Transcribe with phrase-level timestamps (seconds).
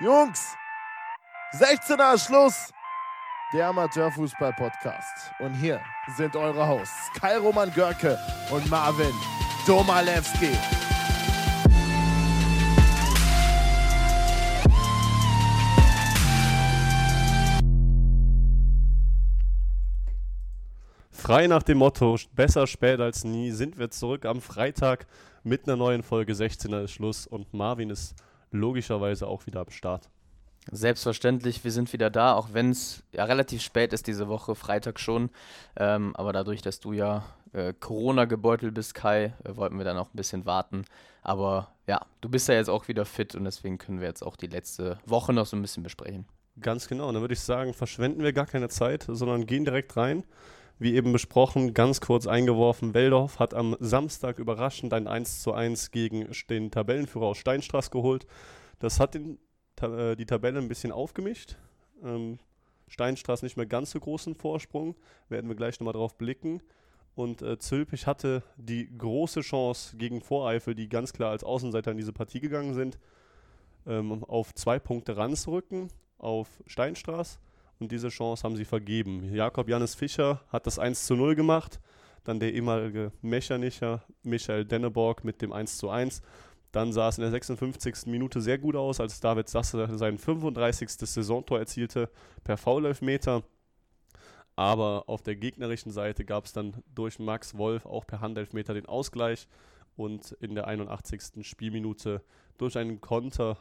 [0.00, 0.54] Jungs,
[1.54, 2.70] 16er Schluss.
[3.52, 5.32] Der Amateurfußball-Podcast.
[5.40, 5.80] Und hier
[6.16, 8.16] sind eure Hosts Kai Roman Görke
[8.52, 9.12] und Marvin
[9.66, 10.52] Domalewski.
[21.10, 25.08] Frei nach dem Motto, besser spät als nie, sind wir zurück am Freitag
[25.42, 28.14] mit einer neuen Folge 16er ist Schluss und Marvin ist
[28.50, 30.08] logischerweise auch wieder am Start.
[30.70, 35.00] Selbstverständlich, wir sind wieder da, auch wenn es ja relativ spät ist diese Woche, Freitag
[35.00, 35.30] schon.
[35.76, 39.96] Ähm, aber dadurch, dass du ja äh, Corona gebeutelt bist, Kai, äh, wollten wir dann
[39.96, 40.84] auch ein bisschen warten.
[41.22, 44.36] Aber ja, du bist ja jetzt auch wieder fit und deswegen können wir jetzt auch
[44.36, 46.26] die letzte Woche noch so ein bisschen besprechen.
[46.60, 50.24] Ganz genau, dann würde ich sagen, verschwenden wir gar keine Zeit, sondern gehen direkt rein.
[50.78, 56.70] Wie eben besprochen, ganz kurz eingeworfen, Weldorf hat am Samstag überraschend ein 1:1 gegen den
[56.70, 58.26] Tabellenführer aus Steinstraß geholt.
[58.78, 59.38] Das hat den
[59.74, 61.56] ta äh, die Tabelle ein bisschen aufgemischt.
[62.02, 62.38] Ähm,
[62.88, 64.96] Steinstraß nicht mehr ganz so großen Vorsprung,
[65.28, 66.62] werden wir gleich nochmal drauf blicken.
[67.14, 71.96] Und äh, Zülpich hatte die große Chance gegen Voreifel, die ganz klar als Außenseiter in
[71.96, 72.98] diese Partie gegangen sind,
[73.86, 77.40] ähm, auf zwei Punkte ranzurücken auf Steinstraß.
[77.78, 79.32] Und diese Chance haben sie vergeben.
[79.32, 81.80] Jakob Janis Fischer hat das 1 zu 0 gemacht.
[82.24, 86.22] Dann der ehemalige Mechanicher Michael Denneborg mit dem 1 zu 1.
[86.72, 88.06] Dann sah es in der 56.
[88.06, 90.90] Minute sehr gut aus, als David Sasse sein 35.
[90.90, 92.10] Saisontor erzielte
[92.44, 93.44] per Foulelfmeter.
[94.56, 98.86] Aber auf der gegnerischen Seite gab es dann durch Max Wolf auch per Handelfmeter den
[98.86, 99.46] Ausgleich.
[99.96, 101.46] Und in der 81.
[101.46, 102.22] Spielminute
[102.58, 103.56] durch einen Konter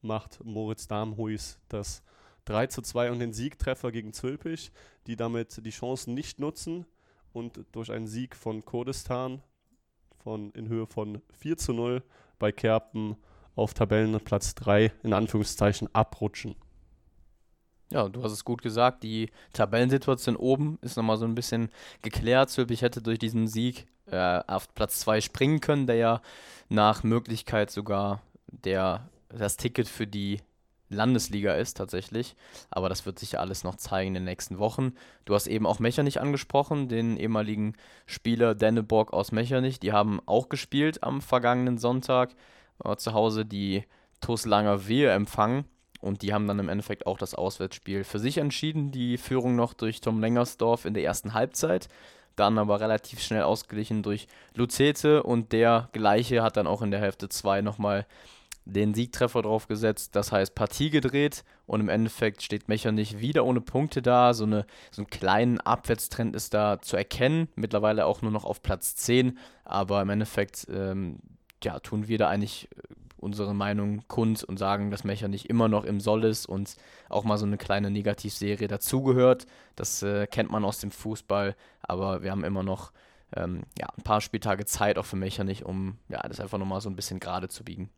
[0.00, 2.02] macht Moritz Damhuis das
[2.48, 4.72] 3 zu 2 und den Siegtreffer gegen Zülpich,
[5.06, 6.86] die damit die Chancen nicht nutzen
[7.32, 9.42] und durch einen Sieg von Kurdistan
[10.22, 12.02] von, in Höhe von 4 zu 0
[12.38, 13.16] bei Kerpen
[13.54, 16.54] auf Tabellenplatz 3 in Anführungszeichen abrutschen.
[17.90, 19.02] Ja, du hast es gut gesagt.
[19.02, 21.70] Die Tabellensituation oben ist nochmal so ein bisschen
[22.02, 22.50] geklärt.
[22.50, 26.22] Zülpich hätte durch diesen Sieg äh, auf Platz 2 springen können, der ja
[26.68, 30.40] nach Möglichkeit sogar der, das Ticket für die
[30.88, 32.34] Landesliga ist tatsächlich.
[32.70, 34.92] Aber das wird sich ja alles noch zeigen in den nächsten Wochen.
[35.24, 37.74] Du hast eben auch Mechernich angesprochen, den ehemaligen
[38.06, 39.80] Spieler Denneborg aus Mechernich.
[39.80, 42.34] Die haben auch gespielt am vergangenen Sonntag
[42.84, 43.84] äh, zu Hause die
[44.20, 45.64] TuS Langer Wehe empfangen.
[46.00, 48.92] Und die haben dann im Endeffekt auch das Auswärtsspiel für sich entschieden.
[48.92, 51.88] Die Führung noch durch Tom Lengersdorf in der ersten Halbzeit.
[52.36, 55.24] Dann aber relativ schnell ausgeglichen durch Luzete.
[55.24, 58.06] Und der gleiche hat dann auch in der Hälfte 2 nochmal
[58.68, 63.60] den Siegtreffer drauf gesetzt, das heißt Partie gedreht und im Endeffekt steht Mechernich wieder ohne
[63.60, 64.34] Punkte da.
[64.34, 68.62] So, eine, so einen kleinen Abwärtstrend ist da zu erkennen, mittlerweile auch nur noch auf
[68.62, 71.18] Platz 10, aber im Endeffekt ähm,
[71.64, 75.84] ja, tun wir da eigentlich äh, unsere Meinung kund und sagen, dass Mechernich immer noch
[75.84, 76.76] im Soll ist und
[77.08, 79.46] auch mal so eine kleine Negativserie dazugehört.
[79.76, 82.92] Das äh, kennt man aus dem Fußball, aber wir haben immer noch
[83.34, 86.88] ähm, ja, ein paar Spieltage Zeit auch für Mechernich, um ja, das einfach nochmal so
[86.88, 87.90] ein bisschen gerade zu biegen.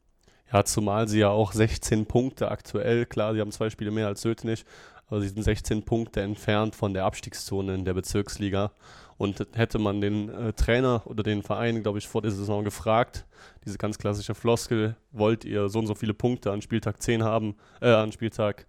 [0.52, 4.22] Ja, zumal sie ja auch 16 Punkte aktuell, klar, sie haben zwei Spiele mehr als
[4.22, 4.64] Sötenich,
[5.06, 8.72] aber sie sind 16 Punkte entfernt von der Abstiegszone in der Bezirksliga.
[9.16, 13.26] Und hätte man den äh, Trainer oder den Verein, glaube ich, vor der Saison gefragt,
[13.66, 17.56] diese ganz klassische Floskel, wollt ihr so und so viele Punkte an Spieltag 10 haben,
[17.82, 18.66] äh, an Spieltag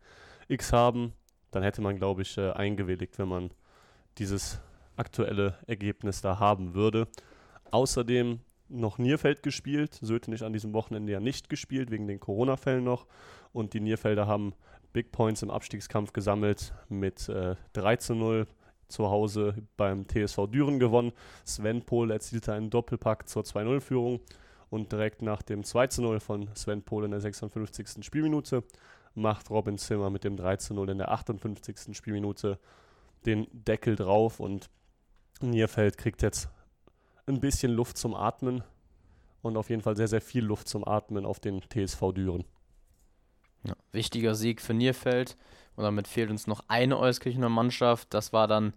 [0.49, 1.13] X haben,
[1.51, 3.51] dann hätte man, glaube ich, äh, eingewilligt, wenn man
[4.17, 4.59] dieses
[4.97, 7.07] aktuelle Ergebnis da haben würde.
[7.71, 8.41] Außerdem
[8.71, 9.97] noch Nierfeld gespielt.
[10.01, 13.05] Sötenich an diesem Wochenende ja nicht gespielt, wegen den Corona-Fällen noch.
[13.53, 14.53] Und die Nierfelder haben
[14.93, 18.47] Big Points im Abstiegskampf gesammelt mit äh, 3 zu 0
[18.87, 21.13] zu Hause beim TSV Düren gewonnen.
[21.45, 24.19] Sven Pohl erzielte einen Doppelpack zur 2-0-Führung
[24.69, 28.03] und direkt nach dem 2 zu 0 von Sven Pohl in der 56.
[28.03, 28.63] Spielminute
[29.13, 31.95] macht Robin Zimmer mit dem 3 zu 0 in der 58.
[31.95, 32.59] Spielminute
[33.25, 34.69] den Deckel drauf und
[35.41, 36.49] Nierfeld kriegt jetzt
[37.27, 38.63] ein bisschen Luft zum Atmen
[39.41, 42.45] und auf jeden Fall sehr, sehr viel Luft zum Atmen auf den TSV Düren.
[43.63, 45.37] Ja, wichtiger Sieg für Nierfeld
[45.75, 48.13] und damit fehlt uns noch eine Euskirchener Mannschaft.
[48.13, 48.73] Das war dann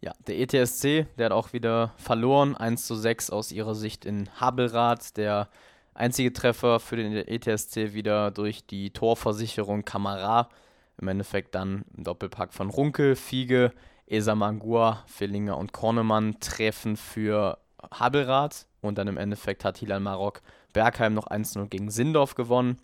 [0.00, 4.28] ja, der ETSC, der hat auch wieder verloren, 1 zu 6 aus ihrer Sicht in
[4.38, 5.16] Habelrath.
[5.16, 5.48] Der
[5.94, 10.50] einzige Treffer für den ETSC wieder durch die Torversicherung Kamara.
[10.98, 13.72] Im Endeffekt dann ein Doppelpack von Runkel, Fiege,
[14.06, 17.58] Esamangua, Fillinger und Kornemann treffen für
[17.90, 20.42] Habelrath und dann im Endeffekt hat Hilal Marok
[20.72, 22.78] Bergheim noch 1-0 gegen Sindorf gewonnen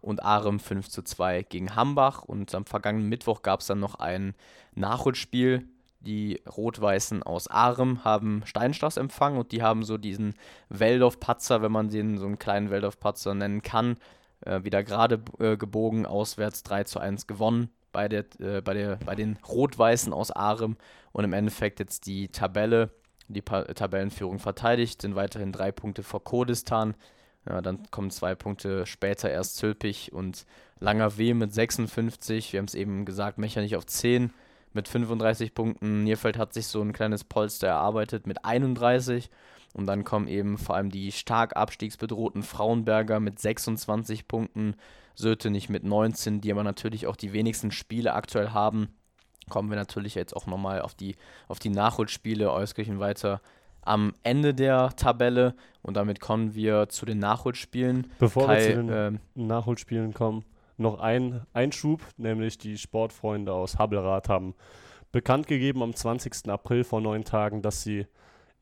[0.00, 2.22] und Arem 5 2 gegen Hambach.
[2.22, 4.34] Und am vergangenen Mittwoch gab es dann noch ein
[4.74, 5.66] Nachholspiel.
[6.00, 10.34] Die Rot-Weißen aus Arem haben Steinstraß empfangen und die haben so diesen
[10.68, 13.96] Waldorf-Patzer, wenn man den so einen kleinen Waldorf-Patzer nennen kann,
[14.44, 18.96] äh, wieder gerade äh, gebogen, auswärts 3 zu 1 gewonnen bei, der, äh, bei, der,
[18.96, 20.76] bei den Rot-Weißen aus Arem
[21.12, 22.90] und im Endeffekt jetzt die Tabelle,
[23.28, 26.94] die Tabellenführung verteidigt, sind weiterhin drei Punkte vor Kurdistan.
[27.48, 30.46] Ja, dann kommen zwei Punkte später erst Zülpich und
[30.80, 32.52] Langer W mit 56.
[32.52, 34.32] Wir haben es eben gesagt, Mechernich auf 10
[34.72, 36.04] mit 35 Punkten.
[36.04, 39.30] Nierfeld hat sich so ein kleines Polster erarbeitet mit 31.
[39.74, 44.76] Und dann kommen eben vor allem die stark abstiegsbedrohten Frauenberger mit 26 Punkten,
[45.14, 48.88] Sötenich mit 19, die aber natürlich auch die wenigsten Spiele aktuell haben.
[49.48, 51.16] Kommen wir natürlich jetzt auch nochmal auf die,
[51.48, 53.40] auf die Nachholspiele Euskirchen weiter
[53.82, 58.10] am Ende der Tabelle und damit kommen wir zu den Nachholspielen.
[58.18, 60.44] Bevor Kai, wir zu den äh, Nachholspielen kommen,
[60.76, 64.54] noch ein Einschub, nämlich die Sportfreunde aus Habbelrath haben
[65.12, 66.48] bekannt gegeben am 20.
[66.48, 68.06] April vor neun Tagen, dass sie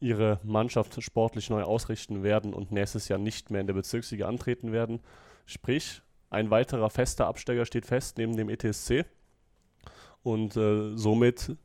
[0.00, 4.70] ihre Mannschaft sportlich neu ausrichten werden und nächstes Jahr nicht mehr in der Bezirksliga antreten
[4.70, 5.00] werden.
[5.46, 9.06] Sprich, ein weiterer fester Absteiger steht fest neben dem ETSC
[10.22, 11.56] und äh, somit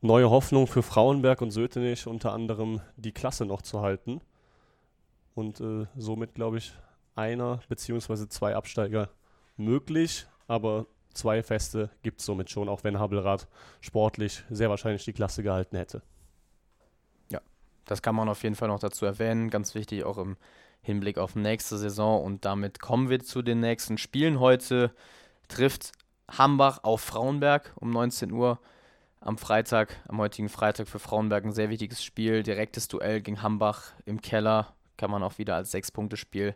[0.00, 4.20] neue Hoffnung für Frauenberg und Sötenich unter anderem die Klasse noch zu halten
[5.34, 6.72] und äh, somit glaube ich
[7.14, 9.08] einer beziehungsweise zwei Absteiger
[9.56, 13.48] möglich, aber zwei Feste gibt es somit schon, auch wenn Habelrad
[13.80, 16.02] sportlich sehr wahrscheinlich die Klasse gehalten hätte.
[17.86, 19.48] Das kann man auf jeden Fall noch dazu erwähnen.
[19.48, 20.36] Ganz wichtig auch im
[20.82, 22.22] Hinblick auf nächste Saison.
[22.22, 24.40] Und damit kommen wir zu den nächsten Spielen.
[24.40, 24.90] Heute
[25.48, 25.92] trifft
[26.30, 28.58] Hambach auf Frauenberg um 19 Uhr
[29.20, 32.42] am Freitag, am heutigen Freitag für Frauenberg ein sehr wichtiges Spiel.
[32.42, 34.74] Direktes Duell gegen Hambach im Keller.
[34.96, 36.54] Kann man auch wieder als Sechs-Punkte-Spiel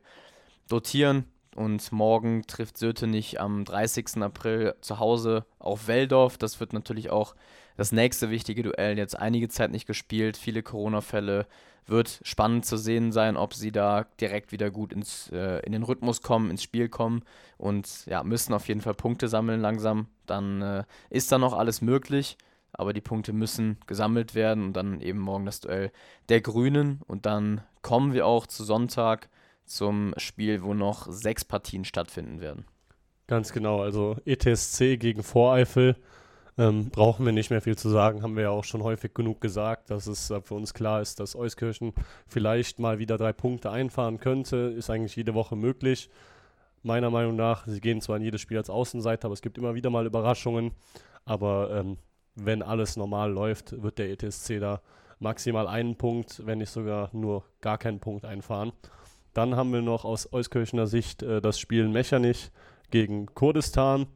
[0.69, 1.25] dotieren.
[1.57, 4.23] Und morgen trifft Sötenich am 30.
[4.23, 6.39] April zu Hause auf Weldorf.
[6.39, 7.35] Das wird natürlich auch
[7.77, 11.47] das nächste wichtige Duell jetzt einige Zeit nicht gespielt, viele Corona-Fälle.
[11.87, 15.83] Wird spannend zu sehen sein, ob sie da direkt wieder gut ins, äh, in den
[15.83, 17.23] Rhythmus kommen, ins Spiel kommen
[17.59, 20.07] und ja, müssen auf jeden Fall Punkte sammeln langsam.
[20.27, 22.37] Dann äh, ist da noch alles möglich,
[22.73, 25.91] aber die Punkte müssen gesammelt werden und dann eben morgen das Duell
[26.29, 29.29] der Grünen und dann kommen wir auch zu Sonntag
[29.65, 32.67] zum Spiel, wo noch sechs Partien stattfinden werden.
[33.27, 35.97] Ganz genau, also ETSC gegen Voreifel
[36.61, 39.41] ähm, brauchen wir nicht mehr viel zu sagen, haben wir ja auch schon häufig genug
[39.41, 41.95] gesagt, dass es äh, für uns klar ist, dass Euskirchen
[42.29, 44.57] vielleicht mal wieder drei Punkte einfahren könnte.
[44.57, 46.11] Ist eigentlich jede Woche möglich.
[46.83, 49.75] Meiner Meinung nach, sie gehen zwar in jedes Spiel als Außenseiter, aber es gibt immer
[49.75, 50.73] wieder mal Überraschungen.
[51.25, 51.97] Aber ähm,
[52.35, 54.83] wenn alles normal läuft, wird der ETSC da
[55.19, 58.73] maximal einen Punkt, wenn nicht sogar nur gar keinen Punkt einfahren.
[59.33, 62.51] Dann haben wir noch aus Euskirchener Sicht äh, das Spiel Mechernich
[62.91, 64.07] gegen Kurdistan.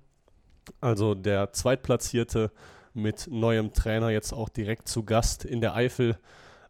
[0.80, 2.50] Also der Zweitplatzierte
[2.94, 6.18] mit neuem Trainer jetzt auch direkt zu Gast in der Eifel.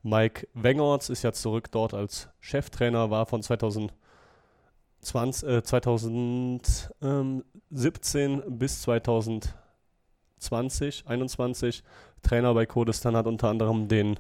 [0.03, 11.05] Mike Wengorts ist ja zurück dort als Cheftrainer, war von 2020, äh, 2017 bis 2020,
[11.07, 11.85] 21
[12.23, 14.19] Trainer bei Kurdistan, hat unter anderem den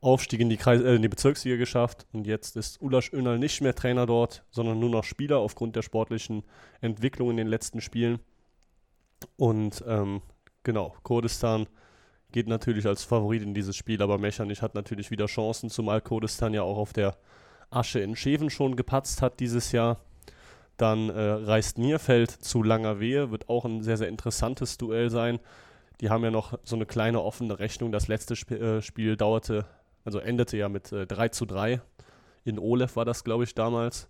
[0.00, 3.60] Aufstieg in die, Kreis äh, in die Bezirksliga geschafft und jetzt ist Ulasch Önal nicht
[3.60, 6.44] mehr Trainer dort, sondern nur noch Spieler aufgrund der sportlichen
[6.80, 8.20] Entwicklung in den letzten Spielen.
[9.36, 10.22] Und ähm,
[10.62, 11.66] genau, Kurdistan
[12.32, 16.54] geht natürlich als Favorit in dieses Spiel, aber Mechernich hat natürlich wieder Chancen, zumal Kurdistan
[16.54, 17.16] ja auch auf der
[17.70, 19.98] Asche in Scheven schon gepatzt hat dieses Jahr.
[20.76, 25.38] Dann äh, reist Nierfeld zu Langerwehe, wird auch ein sehr, sehr interessantes Duell sein.
[26.00, 27.92] Die haben ja noch so eine kleine offene Rechnung.
[27.92, 29.66] Das letzte Sp äh, Spiel dauerte,
[30.04, 31.82] also endete ja mit äh, 3 zu 3.
[32.44, 34.08] In Olef war das, glaube ich, damals.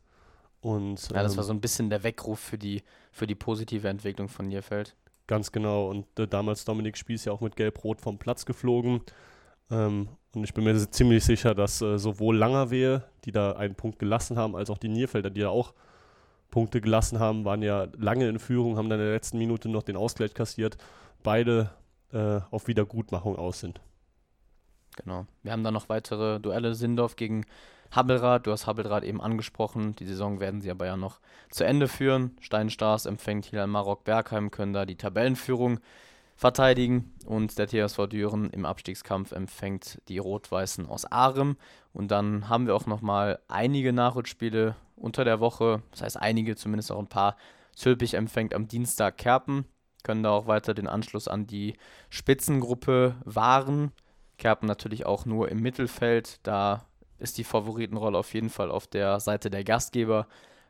[0.60, 3.88] Und, ja, das war ähm, so ein bisschen der Weckruf für die, für die positive
[3.88, 4.94] Entwicklung von Nierfeld.
[5.26, 5.88] Ganz genau.
[5.88, 9.00] Und äh, damals Dominik Spieß ja auch mit Gelb-Rot vom Platz geflogen.
[9.70, 13.98] Ähm, und ich bin mir ziemlich sicher, dass äh, sowohl Langerwehe, die da einen Punkt
[13.98, 15.72] gelassen haben, als auch die Nierfelder, die da auch
[16.50, 19.82] Punkte gelassen haben, waren ja lange in Führung, haben dann in der letzten Minute noch
[19.82, 20.76] den Ausgleich kassiert.
[21.22, 21.70] Beide
[22.12, 23.80] äh, auf Wiedergutmachung aus sind.
[24.96, 25.26] Genau.
[25.42, 26.74] Wir haben dann noch weitere Duelle.
[26.74, 27.46] Sindorf gegen
[27.90, 29.96] Habbelrad, du hast Habbelrad eben angesprochen.
[29.96, 31.20] Die Saison werden sie aber ja noch
[31.50, 32.36] zu Ende führen.
[32.40, 35.80] Steinstars empfängt Hilal Marok Bergheim, können da die Tabellenführung
[36.36, 37.12] verteidigen.
[37.26, 41.56] Und der TSV Düren im Abstiegskampf empfängt die Rot-Weißen aus Arem.
[41.92, 45.82] Und dann haben wir auch nochmal einige Nachholspiele unter der Woche.
[45.90, 47.36] Das heißt einige, zumindest auch ein paar.
[47.74, 49.64] Zülpich empfängt am Dienstag Kerpen.
[50.02, 51.74] Können da auch weiter den Anschluss an die
[52.08, 53.92] Spitzengruppe wahren.
[54.38, 56.40] Kerpen natürlich auch nur im Mittelfeld.
[56.42, 56.86] Da
[57.20, 60.26] ist die Favoritenrolle auf jeden Fall auf der Seite der Gastgeber.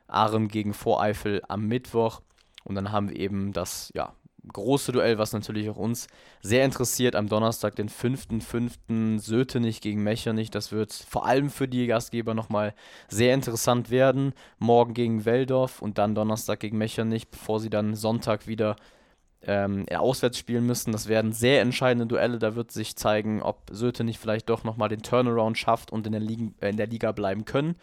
[0.07, 2.21] Arem gegen Voreifel am Mittwoch.
[2.63, 4.13] Und dann haben wir eben das ja,
[4.47, 6.07] große Duell, was natürlich auch uns
[6.41, 7.15] sehr interessiert.
[7.15, 9.19] Am Donnerstag, den 5.5.
[9.19, 10.51] Sötenich gegen Mechernich.
[10.51, 12.73] Das wird vor allem für die Gastgeber nochmal
[13.07, 14.33] sehr interessant werden.
[14.59, 18.75] Morgen gegen Weldorf und dann Donnerstag gegen Mechernich, bevor sie dann Sonntag wieder
[19.43, 20.91] ähm, auswärts spielen müssen.
[20.91, 22.39] Das werden sehr entscheidende Duelle.
[22.39, 26.21] Da wird sich zeigen, ob Sötenich vielleicht doch nochmal den Turnaround schafft und in der,
[26.21, 27.75] Liga, äh, in der Liga bleiben können.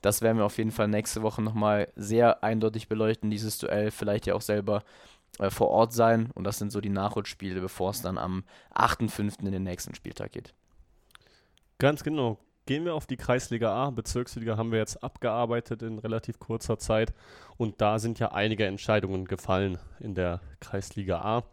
[0.00, 3.90] Das werden wir auf jeden Fall nächste Woche nochmal sehr eindeutig beleuchten, dieses Duell.
[3.90, 4.82] Vielleicht ja auch selber
[5.38, 6.30] äh, vor Ort sein.
[6.34, 9.44] Und das sind so die Nachholspiele, bevor es dann am 8.5.
[9.44, 10.54] in den nächsten Spieltag geht.
[11.78, 12.38] Ganz genau.
[12.64, 13.90] Gehen wir auf die Kreisliga A.
[13.90, 17.12] Bezirksliga haben wir jetzt abgearbeitet in relativ kurzer Zeit.
[17.56, 21.44] Und da sind ja einige Entscheidungen gefallen in der Kreisliga A.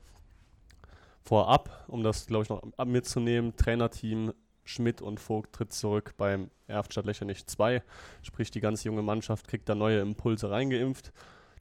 [1.23, 7.05] Vorab, um das, glaube ich, noch mitzunehmen, Trainerteam Schmidt und Vogt tritt zurück beim Erftstadt
[7.05, 7.81] Lächernich 2.
[8.21, 11.11] Sprich, die ganze junge Mannschaft kriegt da neue Impulse reingeimpft.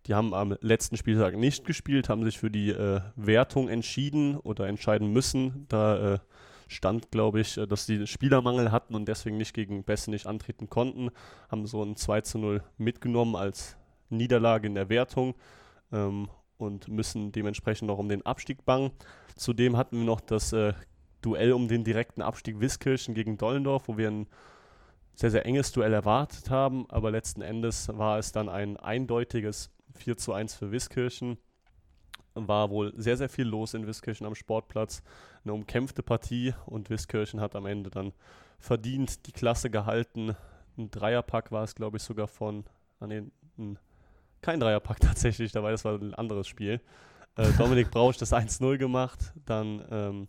[0.07, 4.67] Die haben am letzten Spieltag nicht gespielt, haben sich für die äh, Wertung entschieden oder
[4.67, 5.67] entscheiden müssen.
[5.69, 6.19] Da äh,
[6.69, 10.69] stand, glaube ich, äh, dass sie Spielermangel hatten und deswegen nicht gegen Besse nicht antreten
[10.69, 11.11] konnten.
[11.51, 13.77] Haben so ein 2 zu 0 mitgenommen als
[14.11, 15.35] Niederlage in der Wertung
[15.93, 18.93] ähm, und müssen dementsprechend noch um den Abstieg bangen.
[19.37, 20.75] Zudem hatten wir noch das äh,
[21.21, 24.29] Duell um den direkten Abstieg Wiskirchen gegen Dollendorf, wo wir ein
[25.15, 30.17] sehr, sehr enges Duell erwartet haben, aber letzten Endes war es dann ein eindeutiges 4
[30.17, 31.39] zu 1 für Wiskirchen.
[32.47, 35.03] War wohl sehr, sehr viel los in Wiskirchen am Sportplatz.
[35.45, 38.13] Eine umkämpfte Partie und Wiskirchen hat am Ende dann
[38.59, 40.37] verdient die Klasse gehalten.
[40.77, 42.65] Ein Dreierpack war es, glaube ich, sogar von.
[43.01, 43.23] Ah, nee,
[43.59, 43.79] ein,
[44.43, 46.81] kein Dreierpack tatsächlich, dabei das war ein anderes Spiel.
[47.37, 50.29] Äh, Dominik Brausch das 1-0 gemacht, dann ähm,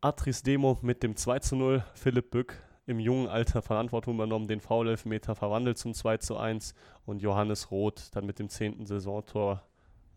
[0.00, 5.34] Atris Demo mit dem 2 0, Philipp Bück im jungen Alter Verantwortung übernommen, den Foul-Elfmeter
[5.34, 6.74] verwandelt zum 2 zu 1
[7.06, 8.86] und Johannes Roth dann mit dem 10.
[8.86, 9.62] Saisontor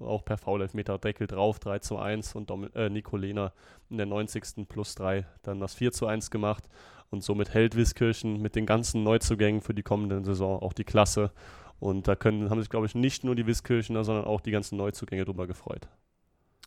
[0.03, 3.53] auch per Foul-Elfmeter Deckel drauf, 3 zu 1 und Dom äh, Nicolena
[3.89, 4.67] in der 90.
[4.67, 6.67] plus 3 dann das 4 zu 1 gemacht
[7.09, 11.31] und somit hält Wiskirchen mit den ganzen Neuzugängen für die kommende Saison auch die Klasse
[11.79, 14.77] und da können, haben sich glaube ich nicht nur die Wiskirchener, sondern auch die ganzen
[14.77, 15.87] Neuzugänge drüber gefreut.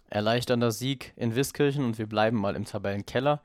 [0.09, 3.43] Erleichternder Sieg in Wiskirchen und wir bleiben mal im Tabellenkeller.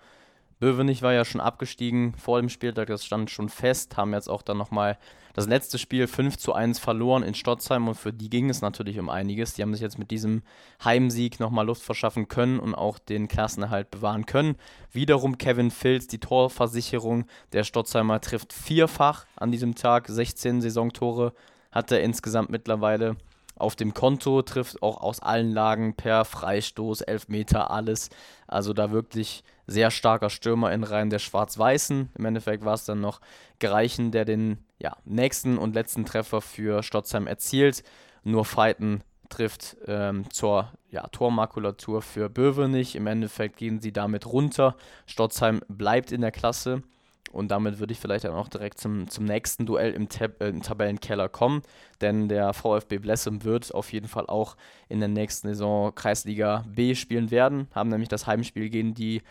[0.61, 4.43] Böwenich war ja schon abgestiegen vor dem Spieltag, das stand schon fest, haben jetzt auch
[4.43, 4.99] dann nochmal
[5.33, 8.99] das letzte Spiel 5 zu 1 verloren in Stotzheim und für die ging es natürlich
[8.99, 9.55] um einiges.
[9.55, 10.43] Die haben sich jetzt mit diesem
[10.85, 14.55] Heimsieg nochmal Luft verschaffen können und auch den Klassenerhalt bewahren können.
[14.91, 21.33] Wiederum Kevin Filz, die Torversicherung der Stotzheimer trifft vierfach an diesem Tag, 16 Saisontore
[21.71, 23.15] hat er insgesamt mittlerweile
[23.61, 28.09] auf dem Konto, trifft auch aus allen Lagen per Freistoß, Elfmeter, alles.
[28.47, 32.09] Also da wirklich sehr starker Stürmer in Reihen der Schwarz-Weißen.
[32.17, 33.21] Im Endeffekt war es dann noch
[33.59, 37.83] Gereichen, der den ja, nächsten und letzten Treffer für Stotzheim erzielt.
[38.23, 42.95] Nur Feiten trifft ähm, zur ja, Tormakulatur für Böwenich.
[42.95, 44.75] Im Endeffekt gehen sie damit runter.
[45.05, 46.83] Stotzheim bleibt in der Klasse.
[47.31, 50.49] Und damit würde ich vielleicht dann auch direkt zum, zum nächsten Duell im, Tab äh,
[50.49, 51.61] im Tabellenkeller kommen.
[52.01, 54.57] Denn der VfB Blessem wird auf jeden Fall auch
[54.89, 57.67] in der nächsten Saison Kreisliga B spielen werden.
[57.73, 59.21] Haben nämlich das Heimspiel gegen die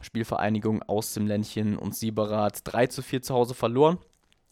[0.00, 3.98] Spielvereinigung aus dem Ländchen und Sieberath 3 zu 4 zu Hause verloren.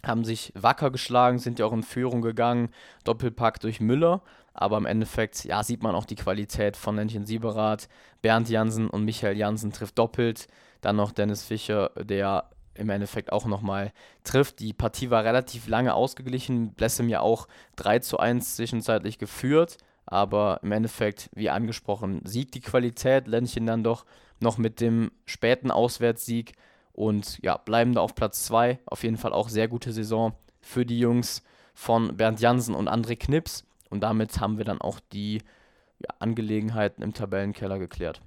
[0.04, 2.71] Haben sich wacker geschlagen, sind ja auch in Führung gegangen.
[3.04, 4.23] Doppelpack durch Müller.
[4.54, 7.88] Aber im Endeffekt ja, sieht man auch die Qualität von Ländchen Sieberath.
[8.23, 10.49] Bernd Jansen und Michael Jansen trifft doppelt.
[10.80, 12.49] Dann noch Dennis Fischer, der
[12.79, 13.93] im Endeffekt auch nochmal
[14.25, 14.61] trifft.
[14.61, 20.61] Die Partie war relativ lange ausgeglichen, Blessem ja auch 3 zu 1 zwischenzeitlich geführt, aber
[20.63, 24.05] im Endeffekt, wie angesprochen, siegt die Qualität, Ländchen dann doch
[24.41, 26.53] noch mit dem späten Auswärtssieg
[26.93, 28.79] und ja, bleiben da auf Platz 2.
[28.87, 31.43] Auf jeden Fall auch sehr gute Saison für die Jungs
[31.75, 33.65] von Bernd Jansen und André Knips.
[33.89, 35.39] Und damit haben wir dann auch die
[36.01, 38.21] ja, Angelegenheiten im Tabellenkeller geklärt.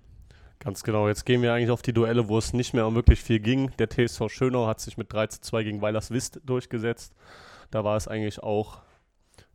[0.63, 3.23] Ganz genau, jetzt gehen wir eigentlich auf die Duelle, wo es nicht mehr um wirklich
[3.23, 3.71] viel ging.
[3.79, 7.15] Der TSV Schönau hat sich mit 3 zu 2 gegen Weilers Wist durchgesetzt.
[7.71, 8.83] Da war es eigentlich auch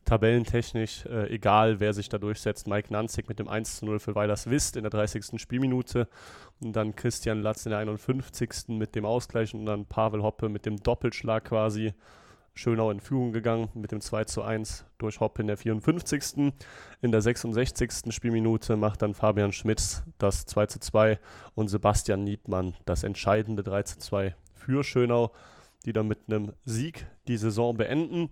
[0.05, 2.67] tabellentechnisch äh, egal, wer sich da durchsetzt.
[2.67, 5.41] Mike Nanzig mit dem 1 zu 0 für Weilers Wist in der 30.
[5.41, 6.09] Spielminute
[6.61, 8.69] und dann Christian Latz in der 51.
[8.71, 11.95] mit dem Ausgleich und dann Pavel Hoppe mit dem Doppelschlag quasi
[12.59, 16.55] Schönau in Führung gegangen mit dem 2 zu 1 durch Hopp in der 54.
[17.03, 18.15] In der 66.
[18.15, 21.19] Spielminute macht dann Fabian Schmitz das 2 zu 2
[21.55, 25.33] und Sebastian Niedmann das entscheidende 3 zu 2 für Schönau,
[25.85, 28.31] die dann mit einem Sieg die Saison beenden.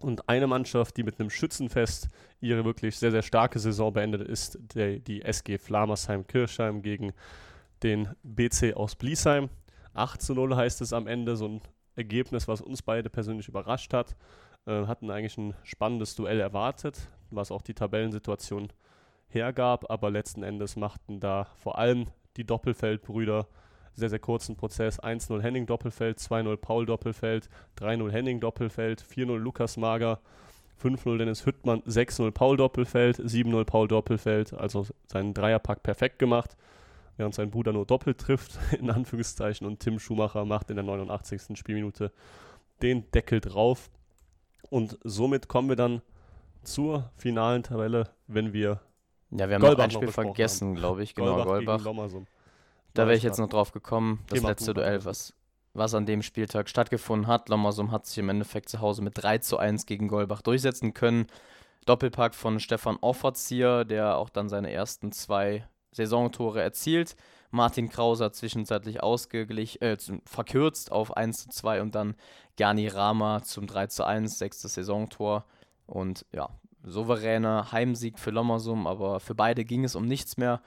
[0.00, 2.08] Und eine Mannschaft, die mit einem Schützenfest
[2.40, 7.12] ihre wirklich sehr, sehr starke Saison beendet, ist der, die SG Flamersheim-Kirchheim gegen
[7.84, 9.50] den BC aus Bliesheim.
[9.94, 11.60] 8 zu 0 heißt es am Ende, so ein
[11.96, 14.16] Ergebnis, was uns beide persönlich überrascht hat.
[14.66, 18.72] Äh, hatten eigentlich ein spannendes Duell erwartet, was auch die Tabellensituation
[19.28, 22.06] hergab, aber letzten Endes machten da vor allem
[22.36, 23.46] die Doppelfeldbrüder
[23.94, 25.00] sehr, sehr kurzen Prozess.
[25.00, 30.20] 1-0 Henning Doppelfeld, 2-0 Paul Doppelfeld, 3-0 Henning Doppelfeld, 4-0 Lukas Mager,
[30.82, 36.56] 5-0 Dennis Hüttmann, 6-0 Paul Doppelfeld, 7-0 Paul Doppelfeld, also seinen Dreierpack perfekt gemacht,
[37.22, 41.56] während sein Bruder nur doppelt trifft, in Anführungszeichen, und Tim Schumacher macht in der 89.
[41.56, 42.12] Spielminute
[42.82, 43.90] den Deckel drauf.
[44.70, 46.02] Und somit kommen wir dann
[46.64, 48.80] zur finalen Tabelle, wenn wir.
[49.30, 51.14] Ja, wir haben Golbach noch ein Spiel noch vergessen, glaube ich.
[51.14, 51.82] Genau, Golbach.
[51.82, 52.10] Golbach.
[52.92, 54.24] Da wäre ich jetzt noch drauf gekommen.
[54.26, 55.32] Das Thema letzte Duell, was,
[55.74, 57.48] was an dem Spieltag stattgefunden hat.
[57.48, 61.26] Lommersum hat sich im Endeffekt zu Hause mit 3 zu 1 gegen Golbach durchsetzen können.
[61.86, 67.16] Doppelpack von Stefan Offerzieher, der auch dann seine ersten zwei Saisontore erzielt.
[67.50, 72.14] Martin Krauser zwischenzeitlich ausgeglichen, äh, verkürzt auf 1 zu 2 und dann
[72.56, 75.44] Gani Rama zum 3 zu 1, sechstes Saisontor.
[75.86, 76.48] Und ja,
[76.82, 80.62] souveräner Heimsieg für Lommersum, aber für beide ging es um nichts mehr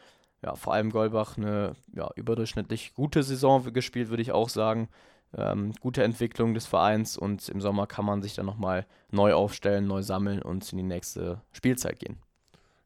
[0.46, 4.89] ja, vor allem Golbach eine ja, überdurchschnittlich gute Saison gespielt, würde ich auch sagen.
[5.36, 9.88] Ähm, gute Entwicklung des Vereins und im Sommer kann man sich dann nochmal neu aufstellen,
[9.88, 12.20] neu sammeln und in die nächste Spielzeit gehen.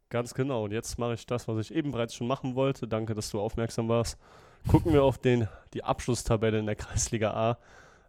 [0.10, 0.66] Ganz genau.
[0.66, 2.88] Und jetzt mache ich das, was ich eben bereits schon machen wollte.
[2.88, 4.18] Danke, dass du aufmerksam warst.
[4.68, 7.58] Gucken wir auf den, die Abschlusstabelle in der Kreisliga A.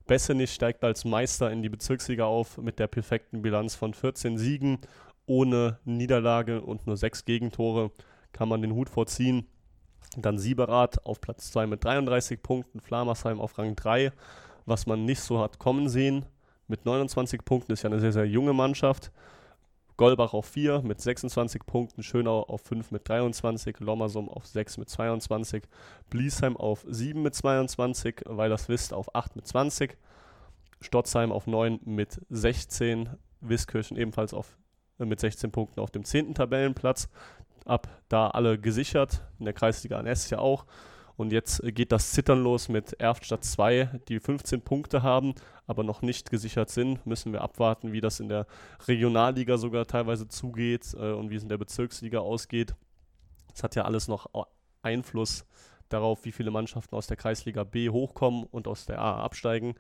[0.07, 4.79] Bessenich steigt als Meister in die Bezirksliga auf mit der perfekten Bilanz von 14 Siegen
[5.27, 7.93] ohne Niederlage und nur 6 Gegentore
[8.33, 9.47] kann man den Hut vorziehen.
[10.17, 14.11] Dann Sieberath auf Platz 2 mit 33 Punkten, Flamersheim auf Rang 3,
[14.67, 16.27] was man nicht so hat kommen sehen.
[16.67, 19.13] Mit 29 Punkten ist ja eine sehr, sehr junge Mannschaft.
[20.01, 24.89] Golbach auf 4 mit 26 Punkten, Schönau auf 5 mit 23, Lommersum auf 6 mit
[24.89, 25.65] 22,
[26.09, 29.99] Bliesheim auf 7 mit 22, Weilerswist auf 8 mit 20,
[30.81, 33.11] Stotzheim auf 9 mit 16,
[33.43, 34.57] Wiskirchen ebenfalls auf,
[34.99, 36.33] äh, mit 16 Punkten auf dem 10.
[36.35, 37.11] Tabellenplatz
[37.67, 40.65] ab da alle gesichert, in der Kreisliga NS ja auch.
[41.21, 45.35] Und jetzt geht das Zittern los mit Erftstadt 2, die 15 Punkte haben,
[45.67, 47.05] aber noch nicht gesichert sind.
[47.05, 48.47] Müssen wir abwarten, wie das in der
[48.89, 52.75] Regionalliga sogar teilweise zugeht äh, und wie es in der Bezirksliga ausgeht.
[53.55, 54.31] Es hat ja alles noch
[54.81, 55.45] Einfluss
[55.91, 59.75] darauf, wie viele Mannschaften aus der Kreisliga B hochkommen und aus der A absteigen.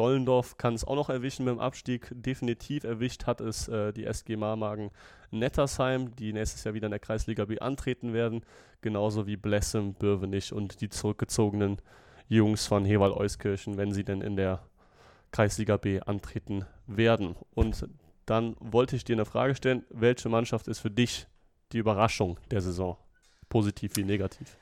[0.00, 2.08] Dollendorf kann es auch noch erwischen mit dem Abstieg.
[2.10, 4.92] Definitiv erwischt hat es äh, die SG Marmagen
[5.30, 8.40] Nettersheim, die nächstes Jahr wieder in der Kreisliga B antreten werden.
[8.80, 11.82] Genauso wie Blessem, Bürvenich und die zurückgezogenen
[12.28, 14.62] Jungs von Hewal-Euskirchen, wenn sie denn in der
[15.32, 17.36] Kreisliga B antreten werden.
[17.52, 17.86] Und
[18.24, 21.26] dann wollte ich dir eine Frage stellen: Welche Mannschaft ist für dich
[21.72, 22.96] die Überraschung der Saison?
[23.50, 24.56] Positiv wie negativ?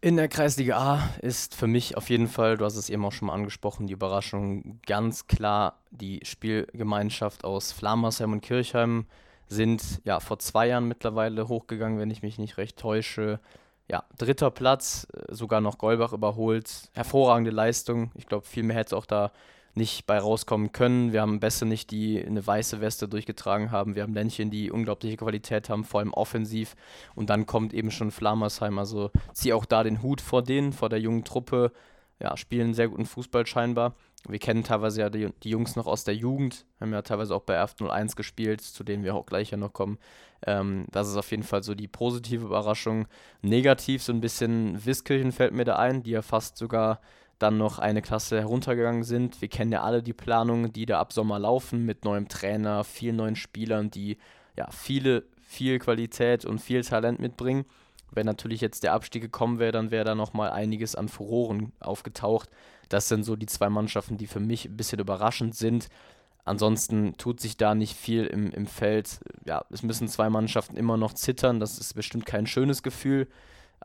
[0.00, 3.10] In der Kreisliga A ist für mich auf jeden Fall, du hast es eben auch
[3.10, 9.06] schon mal angesprochen, die Überraschung ganz klar die Spielgemeinschaft aus Flamersheim und Kirchheim
[9.48, 13.40] sind ja vor zwei Jahren mittlerweile hochgegangen, wenn ich mich nicht recht täusche.
[13.90, 16.90] Ja, dritter Platz, äh, sogar noch Golbach überholt.
[16.94, 18.12] Hervorragende Leistung.
[18.14, 19.32] Ich glaube, viel mehr hätte auch da
[19.78, 21.14] nicht bei rauskommen können.
[21.14, 23.94] Wir haben Bässe nicht, die eine weiße Weste durchgetragen haben.
[23.94, 26.76] Wir haben Ländchen, die unglaubliche Qualität haben, vor allem offensiv.
[27.14, 28.78] Und dann kommt eben schon Flamersheim.
[28.78, 31.72] Also ziehe auch da den Hut vor denen, vor der jungen Truppe.
[32.20, 33.94] Ja, spielen sehr guten Fußball scheinbar.
[34.28, 37.42] Wir kennen teilweise ja die, die Jungs noch aus der Jugend, haben ja teilweise auch
[37.42, 39.98] bei Erft 01 gespielt, zu denen wir auch gleich ja noch kommen.
[40.44, 43.06] Ähm, das ist auf jeden Fall so die positive Überraschung.
[43.42, 47.00] Negativ so ein bisschen Wiskirchen fällt mir da ein, die ja fast sogar
[47.38, 49.40] dann noch eine Klasse heruntergegangen sind.
[49.40, 53.16] Wir kennen ja alle die Planungen, die da ab Sommer laufen, mit neuem Trainer, vielen
[53.16, 54.18] neuen Spielern, die
[54.56, 57.64] ja viele, viel Qualität und viel Talent mitbringen.
[58.10, 62.48] Wenn natürlich jetzt der Abstieg gekommen wäre, dann wäre da nochmal einiges an Furoren aufgetaucht.
[62.88, 65.88] Das sind so die zwei Mannschaften, die für mich ein bisschen überraschend sind.
[66.44, 69.20] Ansonsten tut sich da nicht viel im, im Feld.
[69.44, 71.60] Ja, es müssen zwei Mannschaften immer noch zittern.
[71.60, 73.28] Das ist bestimmt kein schönes Gefühl.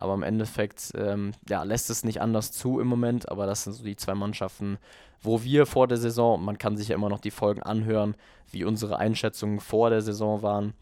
[0.03, 3.29] Aber im Endeffekt ähm, ja, lässt es nicht anders zu im Moment.
[3.29, 4.77] Aber das sind so die zwei Mannschaften,
[5.21, 8.15] wo wir vor der Saison, man kann sich ja immer noch die Folgen anhören,
[8.51, 10.73] wie unsere Einschätzungen vor der Saison waren,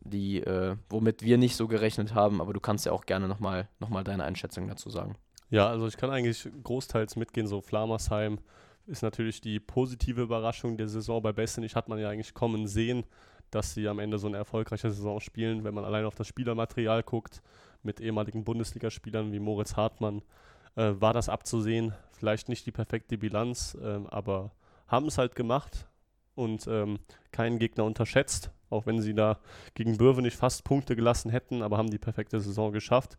[0.00, 2.40] die, äh, womit wir nicht so gerechnet haben.
[2.40, 5.14] Aber du kannst ja auch gerne nochmal noch mal deine Einschätzung dazu sagen.
[5.50, 7.46] Ja, also ich kann eigentlich großteils mitgehen.
[7.46, 8.38] So Flamersheim
[8.86, 11.20] ist natürlich die positive Überraschung der Saison.
[11.20, 13.04] Bei Bessenich hat man ja eigentlich kommen sehen,
[13.50, 17.02] dass sie am Ende so eine erfolgreiche Saison spielen, wenn man allein auf das Spielermaterial
[17.02, 17.42] guckt
[17.82, 20.22] mit ehemaligen Bundesligaspielern wie Moritz Hartmann,
[20.76, 21.94] äh, war das abzusehen.
[22.12, 24.52] Vielleicht nicht die perfekte Bilanz, äh, aber
[24.86, 25.88] haben es halt gemacht
[26.34, 26.98] und ähm,
[27.32, 29.38] keinen Gegner unterschätzt, auch wenn sie da
[29.74, 33.16] gegen Bürwe nicht fast Punkte gelassen hätten, aber haben die perfekte Saison geschafft.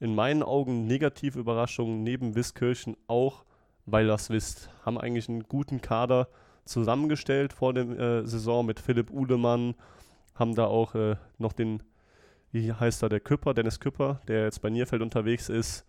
[0.00, 3.44] In meinen Augen negative Überraschungen neben Wiskirchen auch,
[3.86, 6.28] weil das wisst, haben eigentlich einen guten Kader
[6.64, 9.74] zusammengestellt vor der äh, Saison mit Philipp Uhlemann,
[10.34, 11.82] haben da auch äh, noch den
[12.54, 15.84] wie heißt da der Küpper, Dennis Küpper, der jetzt bei Nierfeld unterwegs ist,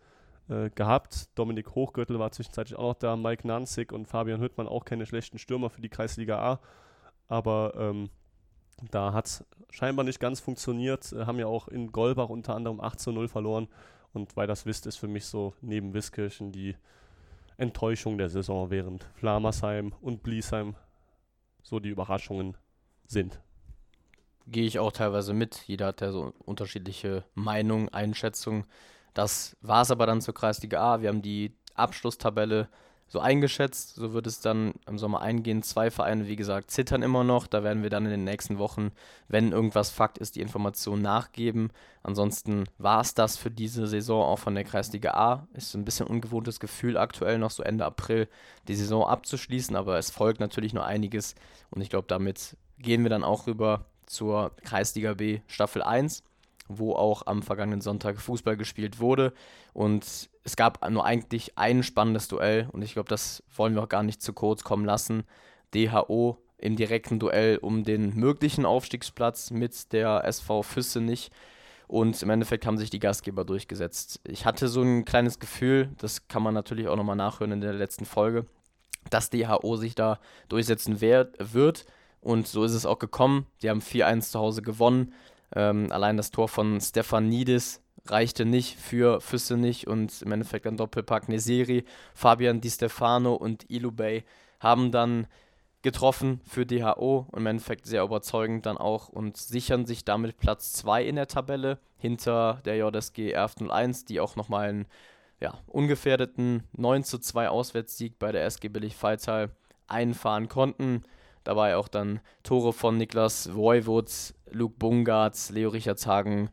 [0.49, 1.29] äh, gehabt.
[1.35, 5.37] Dominik Hochgürtel war zwischenzeitlich auch noch da, Mike Nanzig und Fabian Hüttmann auch keine schlechten
[5.37, 6.59] Stürmer für die Kreisliga A.
[7.27, 8.09] Aber ähm,
[8.89, 11.13] da hat es scheinbar nicht ganz funktioniert.
[11.13, 13.67] Äh, haben ja auch in Golbach unter anderem 8 zu 0 verloren.
[14.13, 16.75] Und weil das wisst, ist für mich so neben Wiskirchen die
[17.57, 20.75] Enttäuschung der Saison, während Flamersheim und Bliesheim
[21.61, 22.57] so die Überraschungen
[23.05, 23.39] sind.
[24.47, 25.63] Gehe ich auch teilweise mit.
[25.65, 28.65] Jeder hat ja so unterschiedliche Meinungen, Einschätzungen.
[29.13, 31.01] Das war es aber dann zur Kreisliga A.
[31.01, 32.69] Wir haben die Abschlusstabelle
[33.07, 33.95] so eingeschätzt.
[33.95, 35.63] So wird es dann im Sommer eingehen.
[35.63, 37.47] Zwei Vereine, wie gesagt, zittern immer noch.
[37.47, 38.91] Da werden wir dann in den nächsten Wochen,
[39.27, 41.71] wenn irgendwas Fakt ist, die Information nachgeben.
[42.03, 45.47] Ansonsten war es das für diese Saison auch von der Kreisliga A.
[45.53, 48.27] Ist ein bisschen ungewohntes Gefühl aktuell noch so Ende April
[48.67, 51.35] die Saison abzuschließen, aber es folgt natürlich noch einiges
[51.69, 56.23] und ich glaube, damit gehen wir dann auch rüber zur Kreisliga B Staffel 1
[56.67, 59.33] wo auch am vergangenen Sonntag Fußball gespielt wurde.
[59.73, 63.89] Und es gab nur eigentlich ein spannendes Duell und ich glaube, das wollen wir auch
[63.89, 65.23] gar nicht zu kurz kommen lassen.
[65.73, 71.31] DHO im direkten Duell um den möglichen Aufstiegsplatz mit der SV Füsse nicht.
[71.87, 74.19] Und im Endeffekt haben sich die Gastgeber durchgesetzt.
[74.23, 77.73] Ich hatte so ein kleines Gefühl, das kann man natürlich auch nochmal nachhören in der
[77.73, 78.47] letzten Folge,
[79.11, 81.85] dass DHO sich da durchsetzen wird.
[82.25, 83.45] Und so ist es auch gekommen.
[83.61, 85.13] Die haben 4-1 zu Hause gewonnen.
[85.55, 91.29] Ähm, allein das Tor von Stefanidis reichte nicht für Füssenich und im Endeffekt ein Doppelpack
[91.29, 91.85] Nesiri,
[92.15, 94.23] Fabian Di Stefano und Ilubey
[94.59, 95.27] haben dann
[95.83, 100.73] getroffen für DHO und im Endeffekt sehr überzeugend dann auch und sichern sich damit Platz
[100.73, 104.87] 2 in der Tabelle hinter der JSG R01, die auch nochmal einen
[105.39, 109.51] ja, ungefährdeten 9 zu 2 Auswärtssieg bei der SG Billig Freital
[109.85, 111.03] einfahren konnten.
[111.45, 116.49] Dabei auch dann Tore von Niklas Voivods, Luke Bungartz, Leo Richardshagen.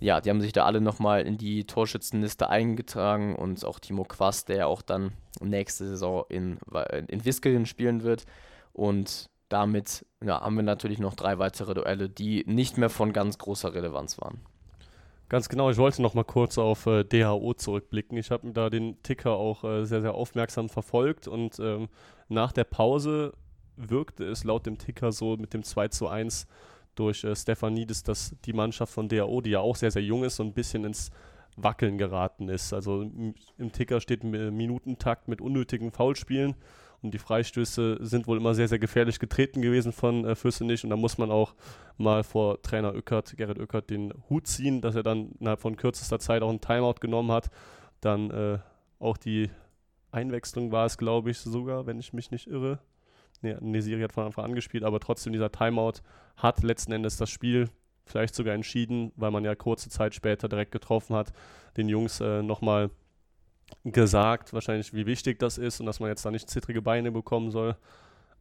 [0.00, 4.50] Ja, die haben sich da alle nochmal in die Torschützenliste eingetragen und auch Timo Quast,
[4.50, 6.58] der auch dann nächste Saison in,
[7.08, 8.26] in Wiskelen spielen wird.
[8.74, 13.38] Und damit ja, haben wir natürlich noch drei weitere Duelle, die nicht mehr von ganz
[13.38, 14.40] großer Relevanz waren.
[15.30, 18.18] Ganz genau, ich wollte noch mal kurz auf äh, DHO zurückblicken.
[18.18, 21.88] Ich habe da den Ticker auch äh, sehr, sehr aufmerksam verfolgt und ähm,
[22.28, 23.32] nach der Pause
[23.76, 26.46] wirkte es laut dem Ticker so mit dem 2 zu 1
[26.94, 30.36] durch äh, Stefanidis, dass die Mannschaft von DAO, die ja auch sehr, sehr jung ist,
[30.36, 31.10] so ein bisschen ins
[31.56, 32.72] Wackeln geraten ist.
[32.72, 36.54] Also im Ticker steht Minutentakt mit unnötigen Foulspielen
[37.02, 40.90] und die Freistöße sind wohl immer sehr, sehr gefährlich getreten gewesen von äh, Fürstenich und
[40.90, 41.54] da muss man auch
[41.96, 46.18] mal vor Trainer Öckert, Gerrit Öckert, den Hut ziehen, dass er dann innerhalb von kürzester
[46.18, 47.50] Zeit auch einen Timeout genommen hat.
[48.00, 48.58] Dann äh,
[48.98, 49.50] auch die
[50.10, 52.80] Einwechslung war es, glaube ich, sogar, wenn ich mich nicht irre
[53.44, 56.00] Nesiri hat von Anfang an gespielt, aber trotzdem dieser Timeout
[56.36, 57.68] hat letzten Endes das Spiel
[58.06, 61.32] vielleicht sogar entschieden, weil man ja kurze Zeit später direkt getroffen hat,
[61.76, 62.90] den Jungs äh, nochmal
[63.84, 67.50] gesagt, wahrscheinlich wie wichtig das ist und dass man jetzt da nicht zittrige Beine bekommen
[67.50, 67.76] soll.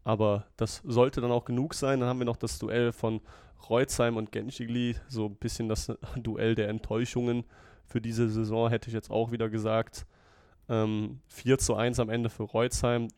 [0.03, 2.01] Aber das sollte dann auch genug sein.
[2.01, 3.21] Dann haben wir noch das Duell von
[3.69, 7.45] Reutzheim und Genschigli, so ein bisschen das Duell der Enttäuschungen
[7.85, 10.05] für diese Saison, hätte ich jetzt auch wieder gesagt.
[10.69, 13.09] Ähm, 4 zu 1 am Ende für Reutzheim.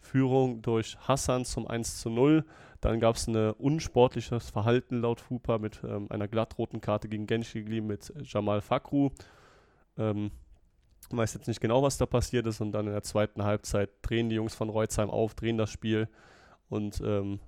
[0.00, 2.44] Führung durch Hassan zum 1 zu 0.
[2.80, 7.80] Dann gab es ein unsportliches Verhalten laut FUPA mit ähm, einer glattroten Karte gegen Genschigli
[7.80, 9.10] mit Jamal Fakru.
[9.98, 10.30] Ähm,
[11.10, 12.60] weiß jetzt nicht genau, was da passiert ist.
[12.60, 16.08] Und dann in der zweiten Halbzeit drehen die Jungs von Reuzheim auf, drehen das Spiel
[16.68, 17.40] und ähm,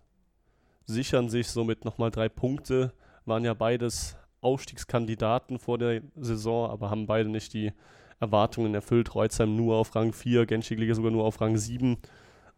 [0.84, 2.92] sichern sich somit nochmal drei Punkte.
[3.24, 7.72] Waren ja beides Aufstiegskandidaten vor der Saison, aber haben beide nicht die
[8.20, 9.14] Erwartungen erfüllt.
[9.14, 11.98] Reuzheim nur auf Rang 4, Genschigli sogar nur auf Rang 7.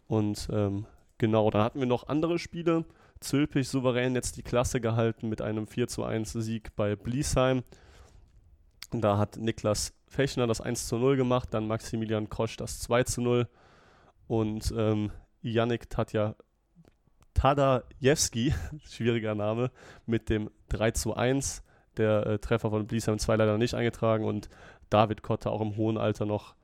[0.07, 0.87] Und ähm,
[1.19, 2.85] genau, da hatten wir noch andere Spiele.
[3.21, 7.63] Zülpich souverän jetzt die Klasse gehalten mit einem 4 zu 1 Sieg bei Bliesheim.
[8.91, 13.23] Da hat Niklas Fechner das 1 zu 0 gemacht, dann Maximilian Kosch das 2 zu
[13.23, 13.49] 0
[14.29, 15.11] und ähm,
[15.43, 16.37] Yannick Tatja
[17.35, 18.55] Tadajewski,
[18.89, 19.71] schwieriger Name,
[20.07, 21.63] mit dem 3 zu 1.
[21.97, 24.49] Der äh, Treffer von Bliesheim 2 leider nicht eingetragen und
[24.91, 26.55] David Kotte auch im hohen Alter noch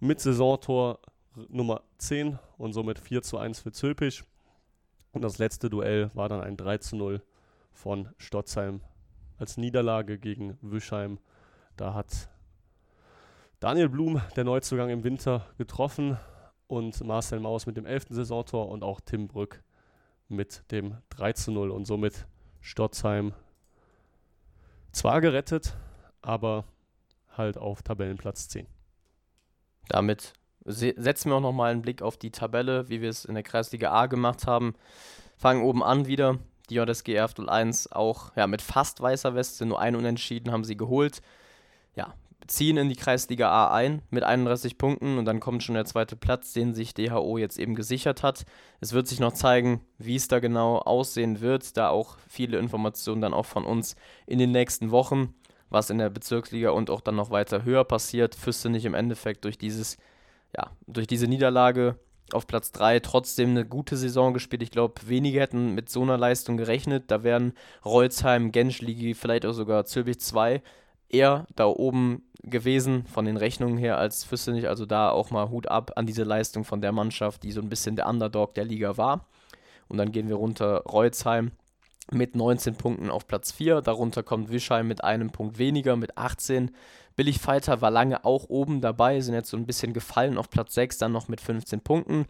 [0.00, 1.00] mit Saisontor
[1.48, 4.24] Nummer 10 und somit 4 zu 1 für Zülpich.
[5.12, 7.22] Und das letzte Duell war dann ein 3 zu 0
[7.72, 8.80] von Stotzheim
[9.38, 11.18] als Niederlage gegen Wischheim.
[11.76, 12.28] Da hat
[13.60, 16.18] Daniel Blum, der Neuzugang im Winter, getroffen
[16.66, 18.06] und Marcel Maus mit dem 11.
[18.10, 19.62] Saisontor und auch Tim Brück
[20.28, 22.26] mit dem 3 zu 0 und somit
[22.60, 23.32] Stotzheim
[24.92, 25.76] zwar gerettet,
[26.22, 26.64] aber
[27.36, 28.66] halt auf Tabellenplatz 10.
[29.88, 30.34] Damit
[30.68, 33.90] setzen wir auch nochmal einen Blick auf die Tabelle, wie wir es in der Kreisliga
[33.90, 34.74] A gemacht haben.
[35.36, 36.38] Fangen oben an wieder.
[36.68, 40.76] die JSG Erfurt 1 auch ja, mit fast weißer Weste, nur ein Unentschieden haben sie
[40.76, 41.22] geholt.
[41.94, 42.14] Ja,
[42.48, 46.16] ziehen in die Kreisliga A ein mit 31 Punkten und dann kommt schon der zweite
[46.16, 48.44] Platz, den sich DHO jetzt eben gesichert hat.
[48.80, 53.20] Es wird sich noch zeigen, wie es da genau aussehen wird, da auch viele Informationen
[53.20, 55.34] dann auch von uns in den nächsten Wochen,
[55.70, 58.34] was in der Bezirksliga und auch dann noch weiter höher passiert.
[58.34, 59.98] Füße nicht im Endeffekt durch dieses,
[60.56, 61.96] ja, durch diese Niederlage
[62.32, 64.62] auf Platz 3 trotzdem eine gute Saison gespielt.
[64.62, 67.04] Ich glaube, wenige hätten mit so einer Leistung gerechnet.
[67.10, 70.62] Da wären Rolzheim, Genschligi, vielleicht auch sogar Zülpich 2
[71.08, 74.68] eher da oben gewesen von den Rechnungen her als Füssenich.
[74.68, 77.68] Also da auch mal Hut ab an diese Leistung von der Mannschaft, die so ein
[77.68, 79.26] bisschen der Underdog der Liga war.
[79.88, 81.52] Und dann gehen wir runter Reuzheim
[82.10, 83.80] mit 19 Punkten auf Platz 4.
[83.80, 86.70] Darunter kommt Wischheim mit einem Punkt weniger, mit 18.
[87.18, 90.74] Billig Fighter war lange auch oben dabei, sind jetzt so ein bisschen gefallen auf Platz
[90.74, 92.26] 6, dann noch mit 15 Punkten.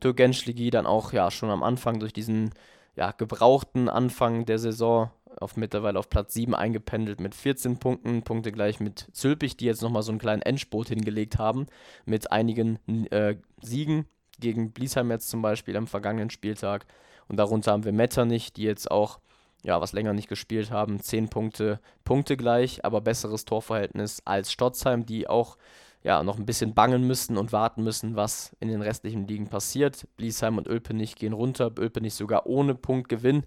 [0.00, 2.50] Türkenschligi dann auch ja schon am Anfang durch diesen
[2.96, 8.50] ja, gebrauchten Anfang der Saison auf mittlerweile auf Platz 7 eingependelt mit 14 Punkten, Punkte
[8.50, 11.68] gleich mit Zülpich, die jetzt nochmal so einen kleinen Endspurt hingelegt haben,
[12.04, 12.80] mit einigen
[13.12, 14.06] äh, Siegen
[14.40, 16.86] gegen Bliesheim jetzt zum Beispiel am vergangenen Spieltag.
[17.28, 19.20] Und darunter haben wir Metternich, die jetzt auch
[19.62, 25.06] ja, was länger nicht gespielt haben, 10 Punkte, Punkte gleich, aber besseres Torverhältnis als Stotzheim,
[25.06, 25.56] die auch
[26.02, 30.08] ja, noch ein bisschen bangen müssen und warten müssen, was in den restlichen Ligen passiert.
[30.16, 33.44] Bliesheim und Ölpenich gehen runter, Ölpenich sogar ohne Punktgewinn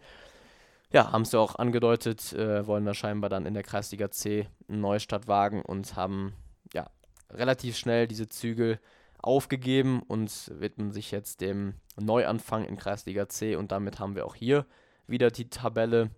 [0.95, 4.47] ja, haben es ja auch angedeutet, äh, wollen wir scheinbar dann in der Kreisliga C
[4.69, 6.33] einen Neustart wagen und haben
[6.73, 6.89] ja
[7.29, 8.79] relativ schnell diese Zügel
[9.21, 14.35] aufgegeben und widmen sich jetzt dem Neuanfang in Kreisliga C und damit haben wir auch
[14.35, 14.65] hier
[15.07, 16.09] wieder die Tabelle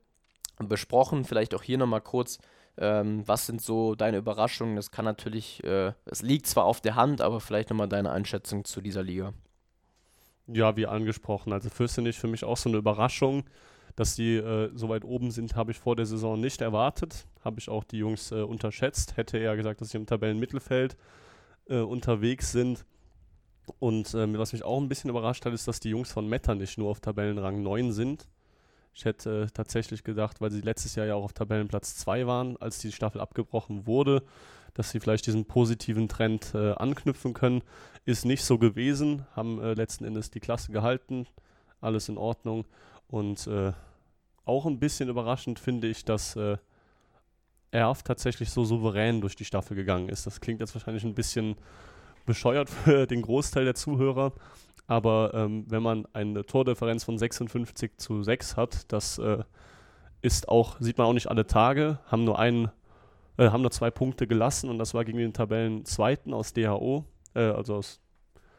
[0.60, 1.26] besprochen.
[1.26, 2.40] Vielleicht auch hier nochmal kurz,
[2.78, 4.76] ähm, was sind so deine Überraschungen?
[4.76, 8.66] Das kann natürlich, äh, es liegt zwar auf der Hand, aber vielleicht nochmal deine Einschätzung
[8.66, 9.34] zu dieser Liga.
[10.48, 13.44] Ja, wie angesprochen, also Fürstenich für mich auch so eine Überraschung.
[13.96, 17.26] Dass die äh, so weit oben sind, habe ich vor der Saison nicht erwartet.
[17.44, 19.18] Habe ich auch die Jungs äh, unterschätzt.
[19.18, 20.96] Hätte eher gesagt, dass sie im Tabellenmittelfeld
[21.68, 22.86] äh, unterwegs sind.
[23.80, 26.54] Und ähm, was mich auch ein bisschen überrascht hat, ist, dass die Jungs von Meta
[26.54, 28.28] nicht nur auf Tabellenrang 9 sind.
[28.94, 32.58] Ich hätte äh, tatsächlich gedacht, weil sie letztes Jahr ja auch auf Tabellenplatz 2 waren,
[32.58, 34.24] als die Staffel abgebrochen wurde,
[34.74, 37.62] dass sie vielleicht diesen positiven Trend äh, anknüpfen können.
[38.06, 41.28] Ist nicht so gewesen, haben äh, letzten Endes die Klasse gehalten,
[41.82, 42.66] alles in Ordnung.
[43.08, 43.74] Und äh,
[44.46, 46.58] auch ein bisschen überraschend finde ich, dass äh,
[47.72, 50.26] Erf tatsächlich so souverän durch die Staffel gegangen ist.
[50.26, 51.56] Das klingt jetzt wahrscheinlich ein bisschen
[52.26, 54.34] bescheuert für den Großteil der Zuhörer,
[54.88, 59.44] aber ähm, wenn man eine Tordifferenz von 56 zu 6 hat, das äh,
[60.22, 62.72] ist auch, sieht man auch nicht alle Tage, haben nur einen,
[63.38, 67.42] äh, haben nur zwei Punkte gelassen und das war gegen den Tabellenzweiten aus DHO, äh,
[67.42, 68.02] also aus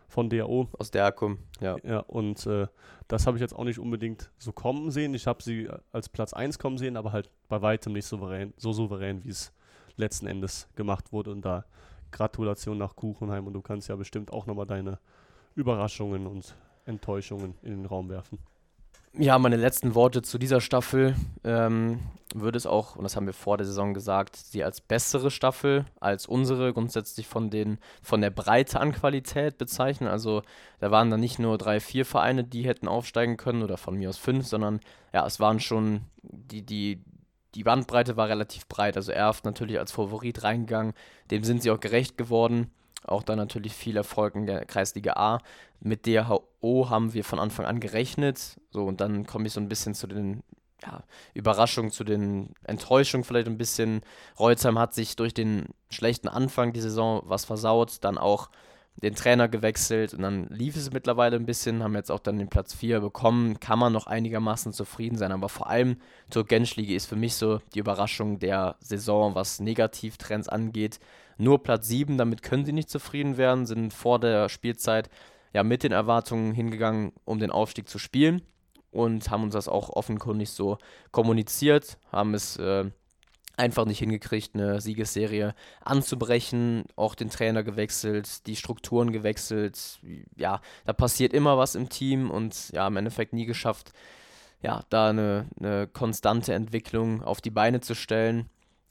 [0.09, 0.69] von DAO.
[0.79, 1.77] Aus der Akkum, ja.
[1.85, 2.67] Ja, und äh,
[3.09, 5.14] das habe ich jetzt auch nicht unbedingt so kommen sehen.
[5.14, 8.73] Ich habe sie als Platz 1 kommen sehen, aber halt bei weitem nicht souverän, so
[8.73, 9.53] souverän, wie es
[9.97, 11.31] letzten Endes gemacht wurde.
[11.31, 11.64] Und da
[12.11, 14.99] Gratulation nach Kuchenheim und du kannst ja bestimmt auch nochmal deine
[15.59, 16.55] Überraschungen und
[16.87, 18.38] Enttäuschungen in den Raum werfen.
[19.12, 21.99] Ja, meine letzten Worte zu dieser Staffel ähm,
[22.33, 25.87] würde es auch, und das haben wir vor der Saison gesagt, sie als bessere Staffel
[25.99, 30.09] als unsere grundsätzlich von, den, von der Breite an Qualität bezeichnen.
[30.09, 30.42] Also
[30.79, 34.11] da waren dann nicht nur drei, vier Vereine, die hätten aufsteigen können oder von mir
[34.11, 34.79] aus fünf, sondern
[35.12, 37.03] ja, es waren schon die, die,
[37.57, 38.97] die Bandbreite war relativ breit.
[38.97, 40.92] Also Erft natürlich als Favorit reingegangen,
[41.33, 42.71] dem sind sie auch gerecht geworden.
[43.05, 45.41] Auch da natürlich viel Erfolg in der Kreisliga A.
[45.81, 48.61] Mit DHO haben wir von Anfang an gerechnet.
[48.71, 50.43] So, und dann komme ich so ein bisschen zu den
[50.83, 51.03] ja,
[51.35, 54.03] Überraschungen, zu den Enttäuschungen vielleicht ein bisschen.
[54.39, 58.51] Reuzheim hat sich durch den schlechten Anfang die Saison was versaut, dann auch
[59.03, 62.49] den Trainer gewechselt und dann lief es mittlerweile ein bisschen, haben jetzt auch dann den
[62.49, 65.99] Platz 4 bekommen, kann man noch einigermaßen zufrieden sein, aber vor allem
[66.31, 70.99] zur Genschliga ist für mich so die Überraschung der Saison, was Negativtrends angeht
[71.38, 75.09] nur Platz 7, damit können sie nicht zufrieden werden, sind vor der Spielzeit
[75.53, 78.42] ja mit den Erwartungen hingegangen, um den Aufstieg zu spielen
[78.90, 80.79] und haben uns das auch offenkundig so
[81.11, 82.90] kommuniziert, haben es äh,
[83.57, 89.98] einfach nicht hingekriegt, eine Siegesserie anzubrechen, auch den Trainer gewechselt, die Strukturen gewechselt.
[90.37, 93.92] Ja, da passiert immer was im Team und ja, im Endeffekt nie geschafft,
[94.62, 98.48] ja, da eine, eine konstante Entwicklung auf die Beine zu stellen.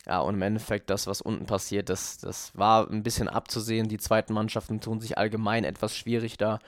[0.08, 3.90] Ja, und im Endeffekt das, was unten passiert, das, das war ein bisschen abzusehen.
[3.90, 6.60] Die zweiten Mannschaften tun sich allgemein etwas schwierig da.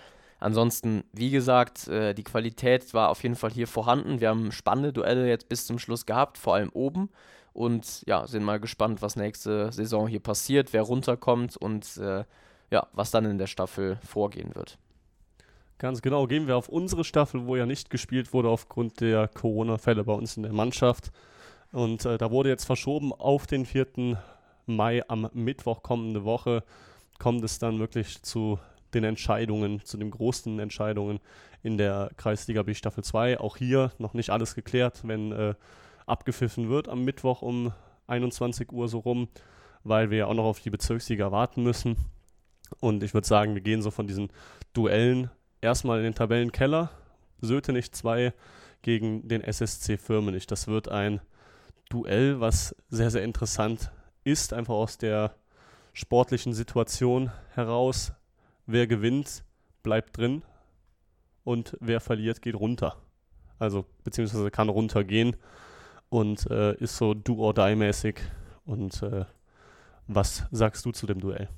[0.42, 4.20] Ansonsten, wie gesagt, äh, die Qualität war auf jeden Fall hier vorhanden.
[4.20, 7.10] Wir haben spannende Duelle jetzt bis zum Schluss gehabt, vor allem oben.
[7.54, 12.26] Und ja, sind mal gespannt, was nächste Saison hier passiert, wer runterkommt und äh,
[12.72, 14.78] ja, was dann in der Staffel vorgehen wird.
[15.78, 20.04] Ganz genau, gehen wir auf unsere Staffel, wo ja nicht gespielt wurde aufgrund der Corona-Fälle
[20.04, 21.12] bei uns in der Mannschaft.
[21.72, 24.18] Und äh, da wurde jetzt verschoben auf den 4.
[24.66, 26.64] Mai am Mittwoch kommende Woche.
[27.20, 28.60] Kommt es dann wirklich zu
[28.94, 31.20] den Entscheidungen, zu den großen Entscheidungen
[31.62, 33.40] in der Kreisliga B Staffel 2.
[33.40, 35.54] Auch hier noch nicht alles geklärt, wenn äh,
[36.06, 37.72] abgepfiffen wird am Mittwoch um
[38.08, 39.28] 21 Uhr so rum,
[39.84, 41.98] weil wir ja auch noch auf die Bezirksliga warten müssen.
[42.80, 44.32] Und ich würde sagen, wir gehen so von diesen
[44.74, 45.30] Duellen
[45.62, 46.90] erstmal in den Tabellenkeller.
[47.42, 48.34] Sötenich 2
[48.82, 50.48] gegen den SSC Firmenich.
[50.48, 51.22] Das wird ein
[51.90, 53.92] Duell, was sehr, sehr interessant
[54.24, 55.36] ist, einfach aus der
[55.94, 58.14] sportlichen Situation heraus.
[58.66, 59.44] Wer gewinnt,
[59.84, 60.44] bleibt drin
[61.44, 62.96] und wer verliert, geht runter.
[63.58, 65.36] Also, beziehungsweise kann runtergehen
[66.10, 68.20] und äh, ist so do-or-die-mäßig.
[68.66, 69.26] Und äh,
[70.08, 71.50] was sagst du zu dem Duell?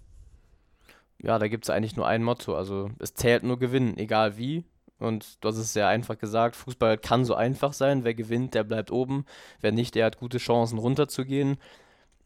[1.21, 2.55] Ja, da gibt es eigentlich nur ein Motto.
[2.55, 4.63] Also es zählt nur Gewinnen, egal wie.
[5.01, 8.03] Und hast es sehr einfach gesagt, Fußball kann so einfach sein.
[8.03, 9.25] Wer gewinnt, der bleibt oben.
[9.59, 11.57] Wer nicht, der hat gute Chancen runterzugehen.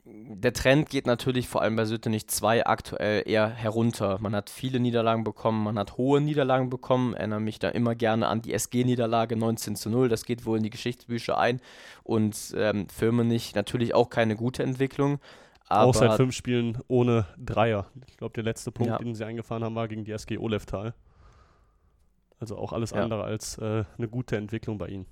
[0.08, 4.20] Der Trend geht natürlich vor allem bei Süttenich 2 aktuell eher herunter.
[4.20, 7.14] Man hat viele Niederlagen bekommen, man hat hohe Niederlagen bekommen.
[7.14, 10.10] Ich erinnere mich da immer gerne an die SG-Niederlage 19 zu 0.
[10.10, 11.60] Das geht wohl in die Geschichtsbücher ein.
[12.04, 15.20] Und ähm, Firmenich natürlich auch keine gute Entwicklung.
[15.68, 17.88] Aber auch seit fünf Spielen ohne Dreier.
[18.08, 18.98] Ich glaube, der letzte Punkt, ja.
[19.00, 20.94] den sie eingefahren haben, war gegen die SG Oleftal.
[22.40, 23.04] Also auch alles ja.
[23.04, 25.06] andere als äh, eine gute Entwicklung bei ihnen.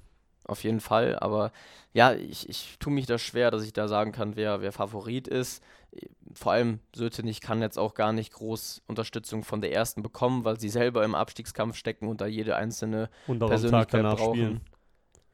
[0.45, 1.53] Auf jeden Fall, aber
[1.93, 5.29] ja, ich, ich tue mich da schwer, dass ich da sagen kann, wer, wer Favorit
[5.29, 5.63] ist.
[6.33, 10.59] Vor allem Sötenich kann jetzt auch gar nicht groß Unterstützung von der ersten bekommen, weil
[10.59, 14.33] sie selber im Abstiegskampf stecken und da jede einzelne und Persönlichkeit brauchen.
[14.33, 14.61] Spielen.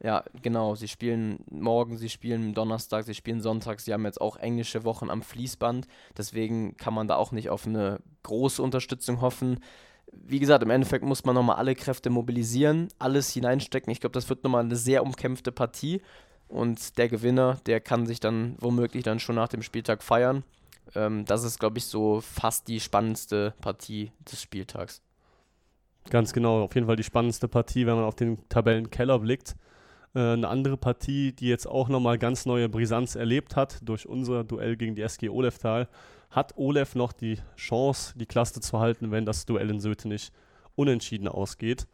[0.02, 0.76] Ja, genau.
[0.76, 3.80] Sie spielen morgen, sie spielen Donnerstag, sie spielen Sonntag.
[3.80, 5.86] Sie haben jetzt auch englische Wochen am Fließband.
[6.16, 9.60] Deswegen kann man da auch nicht auf eine große Unterstützung hoffen.
[10.12, 13.92] Wie gesagt, im Endeffekt muss man nochmal alle Kräfte mobilisieren, alles hineinstecken.
[13.92, 16.02] Ich glaube, das wird nochmal eine sehr umkämpfte Partie.
[16.48, 20.42] Und der Gewinner, der kann sich dann womöglich dann schon nach dem Spieltag feiern.
[20.94, 25.00] Ähm, das ist, glaube ich, so fast die spannendste Partie des Spieltags.
[26.08, 29.54] Ganz genau, auf jeden Fall die spannendste Partie, wenn man auf den Tabellenkeller blickt.
[30.14, 34.42] Äh, eine andere Partie, die jetzt auch nochmal ganz neue Brisanz erlebt hat durch unser
[34.42, 35.88] Duell gegen die SG Oleftal,
[36.30, 40.32] hat Olef noch die Chance, die Klasse zu halten, wenn das Duell in Söte nicht
[40.76, 41.86] unentschieden ausgeht.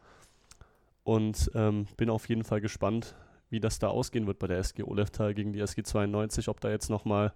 [1.04, 3.14] Und ähm, bin auf jeden Fall gespannt,
[3.48, 6.68] wie das da ausgehen wird bei der SG Oleftal gegen die SG 92, ob da
[6.68, 7.32] jetzt nochmal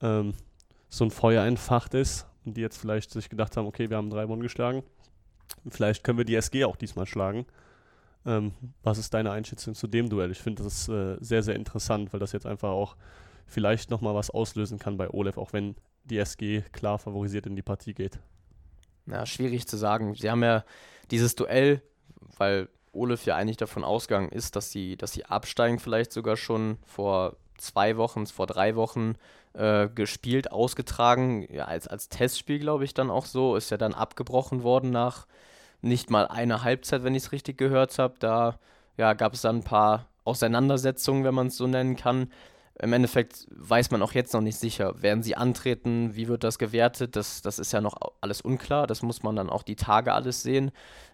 [0.00, 0.32] ähm,
[0.88, 4.10] so ein Feuer entfacht ist und die jetzt vielleicht sich gedacht haben, okay, wir haben
[4.10, 4.82] drei Bonn geschlagen.
[5.68, 7.46] Vielleicht können wir die SG auch diesmal schlagen.
[8.26, 10.30] Ähm, was ist deine Einschätzung zu dem Duell?
[10.30, 12.96] Ich finde das äh, sehr, sehr interessant, weil das jetzt einfach auch
[13.46, 17.62] vielleicht nochmal was auslösen kann bei Olef, auch wenn die SG klar favorisiert in die
[17.62, 18.18] Partie geht.
[19.06, 20.14] Ja, schwierig zu sagen.
[20.14, 20.64] Sie haben ja
[21.10, 21.82] dieses Duell,
[22.38, 26.78] weil Olef ja eigentlich davon ausgegangen ist, dass sie, dass sie absteigen, vielleicht sogar schon
[26.84, 29.14] vor zwei Wochen, vor drei Wochen
[29.54, 33.94] äh, gespielt, ausgetragen, ja, als, als Testspiel, glaube ich, dann auch so, ist ja dann
[33.94, 35.26] abgebrochen worden nach
[35.82, 38.14] nicht mal eine Halbzeit, wenn ich es richtig gehört habe.
[38.18, 38.58] Da
[38.96, 42.32] ja, gab es dann ein paar Auseinandersetzungen, wenn man es so nennen kann.
[42.80, 46.58] Im Endeffekt weiß man auch jetzt noch nicht sicher, werden sie antreten, wie wird das
[46.58, 50.12] gewertet, das, das ist ja noch alles unklar, das muss man dann auch die Tage
[50.12, 50.72] alles sehen.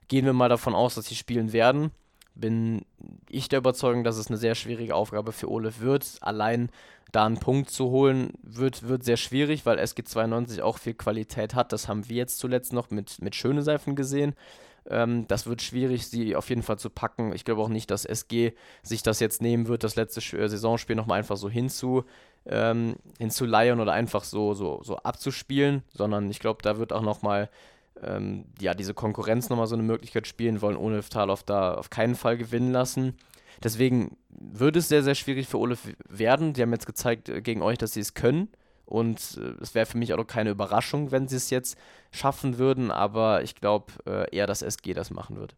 [0.09, 1.91] Gehen wir mal davon aus, dass sie spielen werden.
[2.35, 2.87] Bin
[3.29, 6.17] ich der Überzeugung, dass es eine sehr schwierige Aufgabe für Olef wird.
[6.23, 6.71] Allein
[7.13, 11.73] da einen Punkt zu holen, wird, wird sehr schwierig, weil SG92 auch viel Qualität hat.
[11.73, 14.35] Das haben wir jetzt zuletzt noch mit, mit Schöne Seifen gesehen.
[14.91, 17.33] Ähm, das wird schwierig, sie auf jeden Fall zu packen.
[17.33, 20.97] Ich glaube auch nicht, dass SG sich das jetzt nehmen wird, das letzte äh, Saisonspiel
[20.97, 22.05] nochmal einfach so hinzu,
[22.47, 27.49] ähm, hinzuleiern oder einfach so, so, so abzuspielen, sondern ich glaube, da wird auch nochmal
[28.03, 32.15] ähm, ja, diese Konkurrenz nochmal so eine Möglichkeit spielen wollen, ohne Talov da auf keinen
[32.15, 33.17] Fall gewinnen lassen.
[33.63, 36.55] Deswegen wird es sehr, sehr schwierig für Olaf werden.
[36.55, 38.49] Die haben jetzt gezeigt äh, gegen euch, dass sie es können.
[38.91, 41.79] Und äh, es wäre für mich auch keine Überraschung, wenn sie es jetzt
[42.11, 42.91] schaffen würden.
[42.91, 45.55] Aber ich glaube äh, eher, dass SG das machen wird.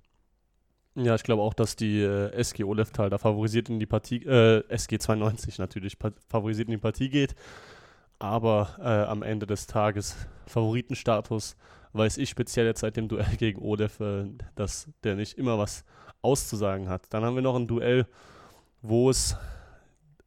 [0.94, 4.62] Ja, ich glaube auch, dass die äh, SG Oleftal da favorisiert in die Partie, äh,
[4.68, 5.96] SG 92 natürlich
[6.28, 7.34] favorisiert in die Partie geht.
[8.18, 10.16] Aber äh, am Ende des Tages
[10.46, 11.56] Favoritenstatus
[11.94, 15.84] weiß ich speziell jetzt seit dem Duell gegen Olef, äh, dass der nicht immer was
[16.20, 17.06] auszusagen hat.
[17.10, 18.06] Dann haben wir noch ein Duell,
[18.82, 19.34] wo es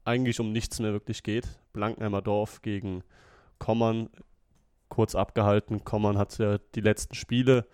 [0.04, 1.48] eigentlich um nichts mehr wirklich geht.
[1.76, 3.04] Blankenheimer Dorf gegen
[3.60, 4.10] Kommern,
[4.90, 5.84] kurz abgehalten.
[5.84, 7.66] Kommern hat ja die letzten Spiele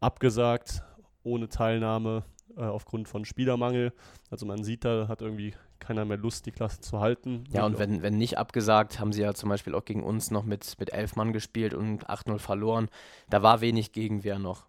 [0.00, 0.82] abgesagt,
[1.22, 2.24] ohne Teilnahme
[2.56, 3.92] äh, aufgrund von Spielermangel.
[4.30, 7.44] Also man sieht, da hat irgendwie keiner mehr Lust, die Klasse zu halten.
[7.50, 10.44] Ja, und wenn, wenn nicht abgesagt, haben sie ja zum Beispiel auch gegen uns noch
[10.44, 12.88] mit, mit elf Mann gespielt und 8-0 verloren.
[13.30, 14.66] Da war wenig Gegenwehr noch.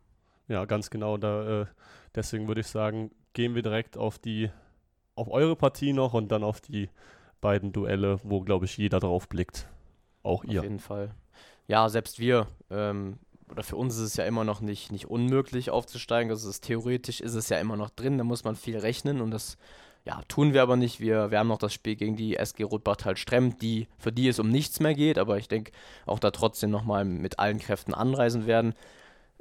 [0.48, 1.18] Ja, ganz genau.
[1.18, 1.66] Da, äh,
[2.16, 4.50] deswegen würde ich sagen, gehen wir direkt auf die,
[5.16, 6.90] auf eure Partie noch und dann auf die
[7.44, 9.68] beiden Duelle, wo, glaube ich, jeder drauf blickt.
[10.24, 10.62] Auch ihr.
[10.62, 11.14] Auf jeden Fall.
[11.68, 13.20] Ja, selbst wir, ähm,
[13.52, 16.32] oder für uns ist es ja immer noch nicht, nicht unmöglich aufzusteigen.
[16.32, 19.32] Also ist, theoretisch ist es ja immer noch drin, da muss man viel rechnen und
[19.32, 19.58] das
[20.06, 21.00] ja, tun wir aber nicht.
[21.00, 24.40] Wir, wir haben noch das Spiel gegen die SG Rotbachtal Stremmt, die, für die es
[24.40, 25.72] um nichts mehr geht, aber ich denke
[26.06, 28.74] auch da trotzdem nochmal mit allen Kräften anreisen werden.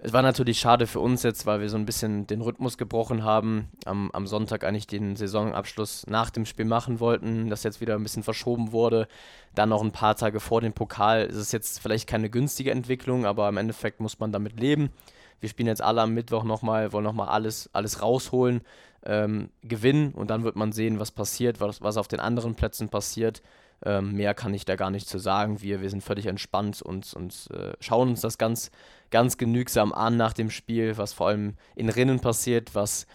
[0.05, 3.23] Es war natürlich schade für uns jetzt, weil wir so ein bisschen den Rhythmus gebrochen
[3.23, 3.69] haben.
[3.85, 8.03] Am, am Sonntag eigentlich den Saisonabschluss nach dem Spiel machen wollten, das jetzt wieder ein
[8.03, 9.07] bisschen verschoben wurde.
[9.55, 11.29] Dann noch ein paar Tage vor dem Pokal.
[11.31, 14.91] Es ist jetzt vielleicht keine günstige Entwicklung, aber im Endeffekt muss man damit leben.
[15.39, 18.63] Wir spielen jetzt alle am Mittwoch nochmal, wollen nochmal alles, alles rausholen,
[19.05, 22.89] ähm, gewinnen und dann wird man sehen, was passiert, was, was auf den anderen Plätzen
[22.89, 23.41] passiert.
[23.85, 25.61] Ähm, mehr kann ich da gar nicht zu sagen.
[25.63, 28.71] Wir, wir sind völlig entspannt und, und äh, schauen uns das ganz,
[29.11, 33.07] ganz genügsam an nach dem Spiel, was vor allem in Rinnen passiert, was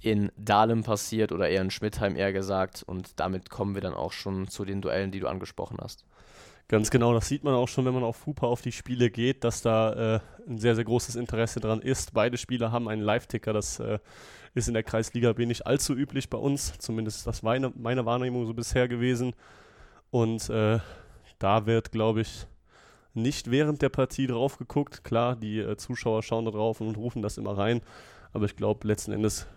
[0.00, 2.82] in Dahlem passiert oder eher in Schmidtheim eher gesagt.
[2.86, 6.04] Und damit kommen wir dann auch schon zu den Duellen, die du angesprochen hast.
[6.68, 9.44] Ganz genau, das sieht man auch schon, wenn man auf Fupa auf die Spiele geht,
[9.44, 12.14] dass da äh, ein sehr, sehr großes Interesse dran ist.
[12.14, 13.98] Beide Spieler haben einen Live-Ticker, das äh,
[14.54, 18.06] ist in der Kreisliga B nicht allzu üblich bei uns, zumindest ist das meine, meine
[18.06, 19.34] Wahrnehmung so bisher gewesen.
[20.14, 20.78] Und äh,
[21.40, 22.46] da wird, glaube ich,
[23.14, 25.02] nicht während der Partie drauf geguckt.
[25.02, 27.80] Klar, die äh, Zuschauer schauen da drauf und rufen das immer rein.
[28.32, 29.48] Aber ich glaube, letzten Endes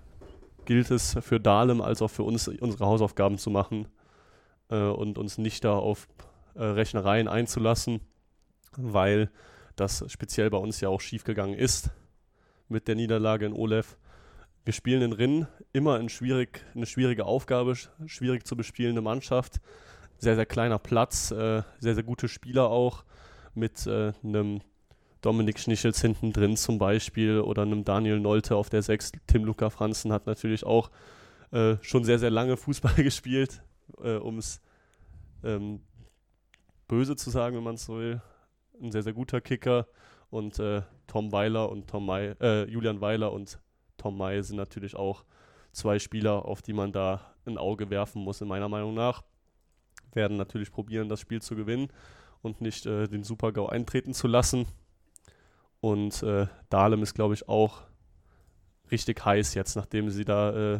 [0.66, 3.88] gilt es für Dahlem als auch für uns, unsere Hausaufgaben zu machen
[4.72, 6.08] äh, und uns nicht da auf
[6.55, 8.01] äh, Rechnereien einzulassen,
[8.76, 9.30] weil
[9.76, 11.91] das speziell bei uns ja auch schiefgegangen ist
[12.68, 13.95] mit der Niederlage in Olef.
[14.66, 17.76] Wir spielen in Rinn immer in schwierig, eine schwierige Aufgabe,
[18.08, 19.62] schwierig zu bespielende Mannschaft
[20.18, 23.03] sehr, sehr kleiner Platz, äh, sehr, sehr gute Spieler auch
[23.53, 24.61] mit äh, einem
[25.22, 29.13] Dominik Schnichels hinten drin zum Beispiel oder einem Daniel Nolte auf der 6.
[29.28, 30.91] Tim Luca Franzen hat natürlich auch
[31.51, 33.61] äh, schon sehr, sehr lange Fußball gespielt,
[34.01, 34.61] äh, um es
[35.43, 35.82] ähm,
[36.88, 38.22] böse zu sagen, wenn man es so will.
[38.82, 39.88] Ein sehr, sehr guter Kicker
[40.30, 43.59] und äh, Tom Weiler und Tom May, äh, Julian Weiler und
[43.97, 45.26] Tom May sind natürlich auch
[45.72, 49.24] zwei Spieler, auf die man da ein Auge werfen muss, in meiner Meinung nach
[50.18, 51.88] werden natürlich probieren, das Spiel zu gewinnen
[52.41, 54.65] und nicht äh, den Super-GAU eintreten zu lassen.
[55.80, 57.84] Und äh, Dahlem ist, glaube ich, auch
[58.91, 60.80] richtig heiß jetzt, nachdem sie da äh,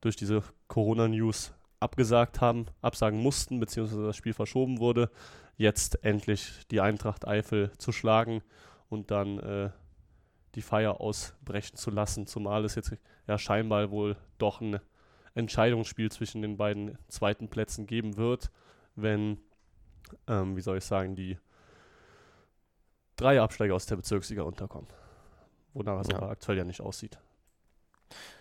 [0.00, 5.10] durch diese Corona-News abgesagt haben, absagen mussten, beziehungsweise das Spiel verschoben wurde,
[5.56, 8.42] jetzt endlich die Eintracht Eifel zu schlagen
[8.88, 9.70] und dann äh,
[10.54, 12.92] die Feier ausbrechen zu lassen, zumal es jetzt
[13.26, 14.80] ja scheinbar wohl doch ein
[15.38, 18.50] Entscheidungsspiel zwischen den beiden zweiten Plätzen geben wird,
[18.96, 19.38] wenn,
[20.26, 21.38] ähm, wie soll ich sagen, die
[23.16, 24.88] drei Absteiger aus der Bezirksliga unterkommen.
[25.74, 26.16] Wonach es ja.
[26.16, 27.18] aber aktuell ja nicht aussieht.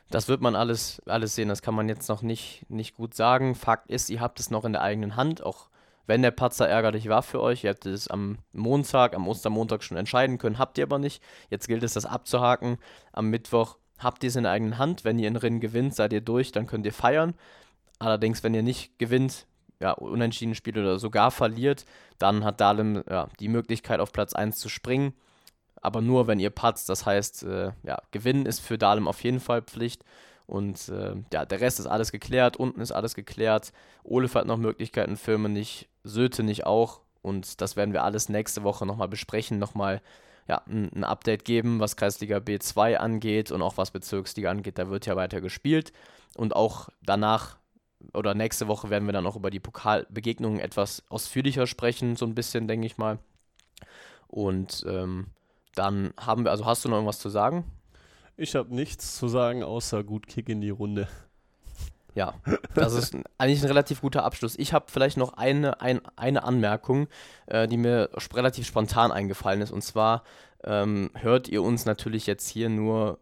[0.10, 3.56] Das wird man alles, alles sehen, das kann man jetzt noch nicht, nicht gut sagen.
[3.56, 5.70] Fakt ist, ihr habt es noch in der eigenen Hand, auch
[6.06, 7.66] wenn der Patzer ärgerlich war für euch.
[7.66, 11.22] Ihr hättet es am Montag, am Ostermontag schon entscheiden können, habt ihr aber nicht.
[11.50, 12.78] Jetzt gilt es, das abzuhaken.
[13.12, 15.04] Am Mittwoch habt ihr es in der eigenen Hand.
[15.04, 17.34] Wenn ihr in Rennen gewinnt, seid ihr durch, dann könnt ihr feiern.
[18.00, 19.46] Allerdings, wenn ihr nicht gewinnt,
[19.80, 21.86] ja, unentschieden spielt oder sogar verliert,
[22.18, 25.14] dann hat Dahlem ja, die Möglichkeit, auf Platz 1 zu springen.
[25.82, 26.90] Aber nur, wenn ihr patzt.
[26.90, 30.04] Das heißt, äh, ja, Gewinnen ist für Dahlem auf jeden Fall Pflicht.
[30.48, 32.58] Und äh, ja, der Rest ist alles geklärt.
[32.58, 33.74] Unten ist alles geklärt.
[34.04, 35.90] Olef hat noch Möglichkeiten, Firmen nicht.
[36.04, 37.02] Söte nicht auch.
[37.22, 39.60] Und das werden wir alles nächste Woche nochmal besprechen.
[39.60, 40.02] Nochmal
[40.48, 44.78] ja, ein, ein, Update geben, was Kreisliga B2 angeht und auch was Bezirksliga angeht.
[44.78, 45.92] Da wird ja weiter gespielt.
[46.36, 47.58] Und auch danach
[48.14, 52.36] oder nächste Woche werden wir dann auch über die Pokalbegegnungen etwas ausführlicher sprechen, so ein
[52.36, 53.20] bisschen, denke ich mal.
[54.28, 55.28] Und ähm,
[55.76, 57.66] dann haben wir, also hast du noch irgendwas zu sagen?
[58.36, 61.08] Ich habe nichts zu sagen, außer gut Kick in die Runde.
[62.18, 62.34] Ja,
[62.74, 64.56] das ist eigentlich ein relativ guter Abschluss.
[64.58, 67.08] Ich habe vielleicht noch eine, ein, eine Anmerkung,
[67.46, 69.70] äh, die mir relativ spontan eingefallen ist.
[69.70, 70.24] Und zwar
[70.64, 73.20] ähm, hört ihr uns natürlich jetzt hier nur,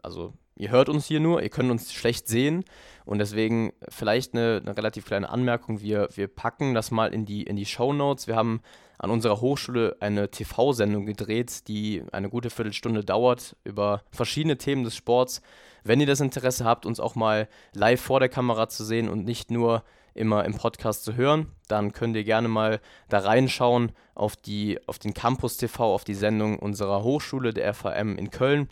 [0.00, 2.64] also ihr hört uns hier nur, ihr könnt uns schlecht sehen.
[3.04, 5.80] Und deswegen vielleicht eine, eine relativ kleine Anmerkung.
[5.80, 8.26] Wir, wir packen das mal in die, in die Show Notes.
[8.26, 8.62] Wir haben
[8.98, 14.96] an unserer Hochschule eine TV-Sendung gedreht, die eine gute Viertelstunde dauert über verschiedene Themen des
[14.96, 15.42] Sports.
[15.82, 19.24] Wenn ihr das Interesse habt, uns auch mal live vor der Kamera zu sehen und
[19.24, 19.82] nicht nur
[20.14, 24.98] immer im Podcast zu hören, dann könnt ihr gerne mal da reinschauen auf, die, auf
[24.98, 28.68] den Campus TV, auf die Sendung unserer Hochschule, der FAM in Köln.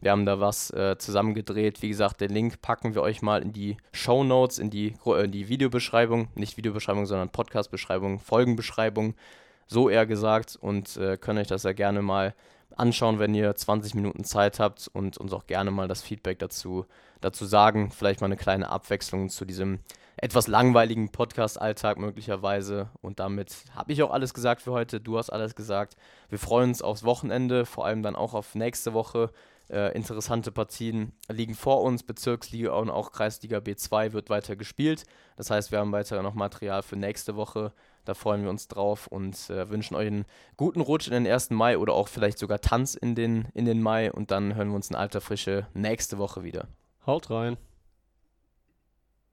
[0.00, 1.82] Wir haben da was äh, zusammengedreht.
[1.82, 5.26] Wie gesagt, den Link packen wir euch mal in die Show Notes, in die, äh,
[5.26, 9.14] die Videobeschreibung, nicht Videobeschreibung, sondern Podcastbeschreibung, Folgenbeschreibung,
[9.66, 12.34] so eher gesagt und äh, könnt euch das ja gerne mal
[12.76, 16.86] anschauen, wenn ihr 20 Minuten Zeit habt und uns auch gerne mal das Feedback dazu,
[17.20, 17.90] dazu sagen.
[17.90, 19.80] Vielleicht mal eine kleine Abwechslung zu diesem
[20.18, 22.90] etwas langweiligen Podcast-Alltag möglicherweise.
[23.02, 25.00] Und damit habe ich auch alles gesagt für heute.
[25.00, 25.96] Du hast alles gesagt.
[26.28, 29.30] Wir freuen uns aufs Wochenende, vor allem dann auch auf nächste Woche.
[29.68, 32.02] Äh, interessante Partien liegen vor uns.
[32.02, 35.04] Bezirksliga und auch Kreisliga B2 wird weiter gespielt.
[35.36, 37.72] Das heißt, wir haben weiter noch Material für nächste Woche.
[38.04, 40.24] Da freuen wir uns drauf und äh, wünschen euch einen
[40.56, 41.50] guten Rutsch in den 1.
[41.50, 44.12] Mai oder auch vielleicht sogar Tanz in den, in den Mai.
[44.12, 46.68] Und dann hören wir uns in alter Frische nächste Woche wieder.
[47.04, 47.56] Haut rein.